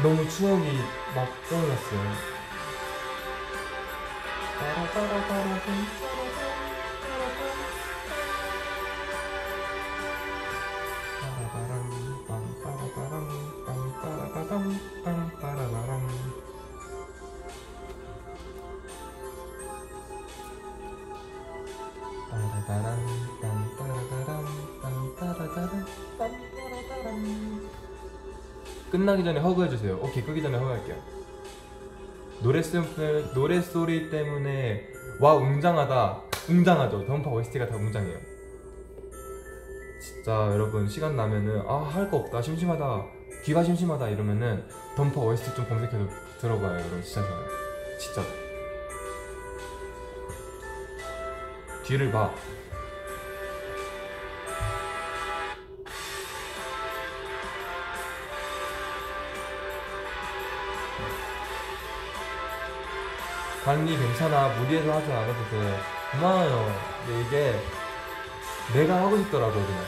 [0.02, 0.80] 너무 추억이
[1.16, 2.36] 막 떠올랐어요.
[28.90, 29.98] 끝나기 전에 허그해주세요.
[30.02, 30.96] 오케이, 끄기 전에 허그할게요.
[32.42, 32.82] 노래 소
[33.34, 34.86] 노래 소리 때문에
[35.20, 37.06] 와 웅장하다, 웅장하죠.
[37.06, 38.18] 던파 OST가 다 웅장해요.
[40.00, 43.04] 진짜 여러분 시간 나면은 아 할 거 없다, 심심하다,
[43.44, 44.64] 귀가 심심하다 이러면은
[44.96, 46.06] 던파 OST 좀 검색해서
[46.40, 47.22] 들어봐요, 여러분 진짜.
[47.98, 48.22] 진짜.
[51.84, 52.32] 뒤를 봐.
[63.66, 65.76] 관리 괜찮아 무리해서 하지 않아도 돼.
[66.12, 66.72] 고마워요.
[67.04, 67.52] 근데 이게
[68.78, 69.80] 내가 하고 싶더라고요 그냥.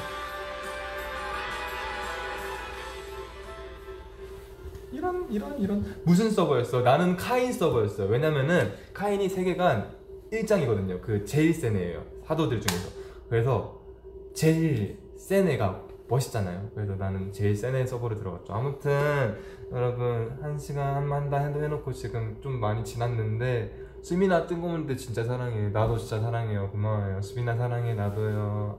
[4.90, 5.96] 이런 이런 이런.
[6.02, 6.80] 무슨 서버였어?
[6.80, 8.06] 나는 카인 서버였어.
[8.06, 9.94] 왜냐면은 카인이 세계관
[10.32, 11.00] 1장이거든요.
[11.00, 12.04] 그 제일 센 애예요.
[12.26, 12.88] 사도들 중에서.
[13.30, 13.80] 그래서
[14.34, 16.70] 제일 센 애가 멋있잖아요.
[16.74, 18.52] 그래서 나는 제일 센 애 서버로 들어갔죠.
[18.52, 19.36] 아무튼
[19.72, 25.68] 여러분 한 시간 한만다 해놓고 지금 좀 많이 지났는데 수민아 뜬금없는데 진짜 사랑해.
[25.68, 26.70] 나도 진짜 사랑해요.
[26.70, 27.20] 고마워요.
[27.20, 28.78] 수민아 사랑해 나도요.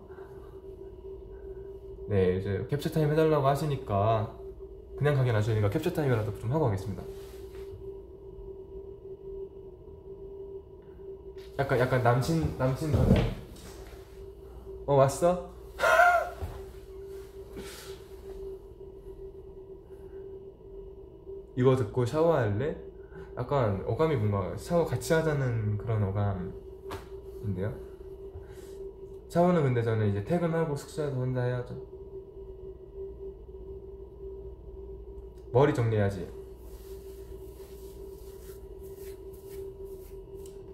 [2.07, 4.35] 네 이제 캡처 타임 해달라고 하시니까
[4.97, 7.03] 그냥 가긴 하시니까 캡처 타임이라도 좀 하고 가겠습니다.
[11.59, 12.93] 약간 약간 남친 남친
[14.87, 15.58] 어 왔어?
[21.59, 22.77] 이거 듣고 샤워할래?
[23.35, 27.77] 약간 어감이 뭔가 샤워 같이 하자는 그런 어감인데요.
[29.27, 31.75] 샤워는 근데 저는 이제 퇴근하고 숙소에서 혼자 해야죠.
[35.51, 36.29] 머리 정리해야지.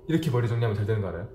[0.06, 1.28] 이렇게 머리 정리하면 잘 되는 거 알아요?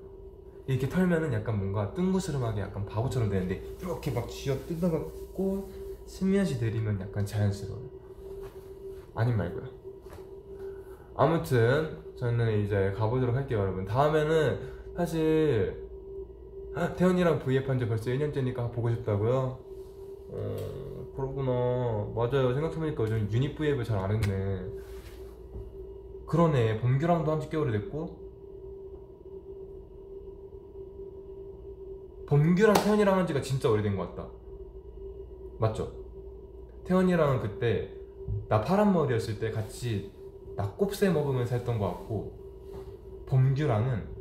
[0.68, 5.68] 이렇게 털면은 약간 뭔가 뜬구스름하게 약간 바보처럼 되는데 이렇게 막 쥐어 뜯어갖고
[6.07, 7.89] 스며시 내리면 약간 자연스러워요.
[9.14, 9.64] 아님 말고요.
[11.14, 13.84] 아무튼 저는 이제 가보도록 할게요, 여러분.
[13.84, 14.58] 다음에는
[14.96, 15.88] 사실
[16.74, 19.58] 아, 태연이랑 V앱 한 지 벌써 1년째니까 보고 싶다고요?
[20.32, 20.56] 어,
[21.16, 22.12] 그러구나.
[22.14, 22.54] 맞아요.
[22.54, 24.64] 생각해보니까 요즘 유닛 V앱을 잘 안 했네.
[26.26, 26.80] 그러네.
[26.80, 28.20] 범규랑도 한 10개월이 됐고
[32.26, 34.28] 범규랑 태연이랑 한 지가 진짜 오래된 것 같다.
[35.58, 35.92] 맞죠?
[36.84, 37.92] 태연이랑은 그때
[38.48, 40.12] 나 파란 머리였을 때 같이
[40.56, 42.32] 낙곱새 먹으면서 했던 것 같고
[43.26, 44.20] 범규랑은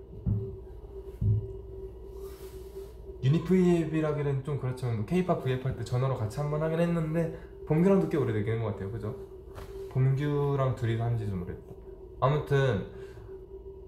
[3.23, 7.37] 유닛 V앱이라기는 좀 그렇지만 뭐 K-pop V앱 할 때 전화로 같이 한 번 하긴 했는데
[7.67, 8.91] 범규랑도 꽤 오래되긴 것 같아요.
[8.91, 9.15] 그죠?
[9.91, 11.73] 범규랑 둘이서 한지 좀 오래됐다.
[12.21, 12.85] 아무튼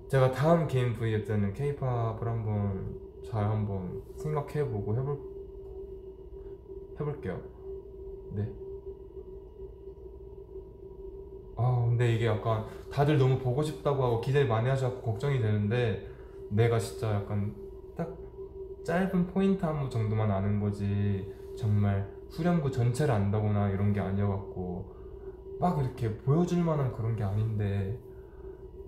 [0.09, 5.19] 제가 다음 개인 V앱 때는 K-팝을 한번 잘 한번 생각해보고 해볼
[6.99, 7.39] 해볼게요.
[8.33, 8.51] 네
[11.61, 16.09] 아 근데 이게 약간 다들 너무 보고 싶다고 하고 기대 많이 하셔서 걱정이 되는데
[16.49, 17.53] 내가 진짜 약간
[17.95, 18.09] 딱
[18.83, 21.31] 짧은 포인트 한부 정도만 아는 거지.
[21.57, 24.95] 정말 후렴구 전체를 안다거나 이런 게 아니어갖고
[25.59, 27.99] 막 이렇게 보여줄 만한 그런 게 아닌데.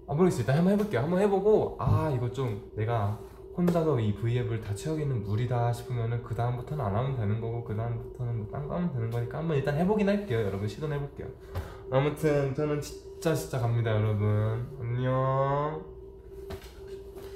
[0.07, 1.01] 아 모르겠어 일단 한번 해볼게요.
[1.01, 3.19] 한번 해보고 아 이거 좀 내가
[3.55, 8.38] 혼자서 이 V앱을 다 채우기는 무리다 싶으면은 그 다음부터는 안 하면 되는 거고 그 다음부터는
[8.39, 10.39] 뭐딴거 하면 되는 거니까 한번 일단 해보긴 할게요.
[10.39, 11.28] 여러분 시도는 해볼게요
[11.94, 14.68] 아무튼 저는 진짜 진짜 갑니다 여러분.
[14.82, 15.86] 안녕.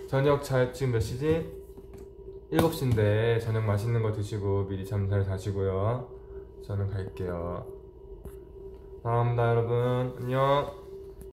[0.07, 1.47] 저녁 잘 지금 몇 시지?
[2.51, 6.09] 7시인데 저녁 맛있는 거 드시고 미리 잠 잘 자시고요.
[6.65, 7.67] 저는 갈게요.
[9.03, 10.15] 사랑합니다 여러분.
[10.19, 10.86] 안녕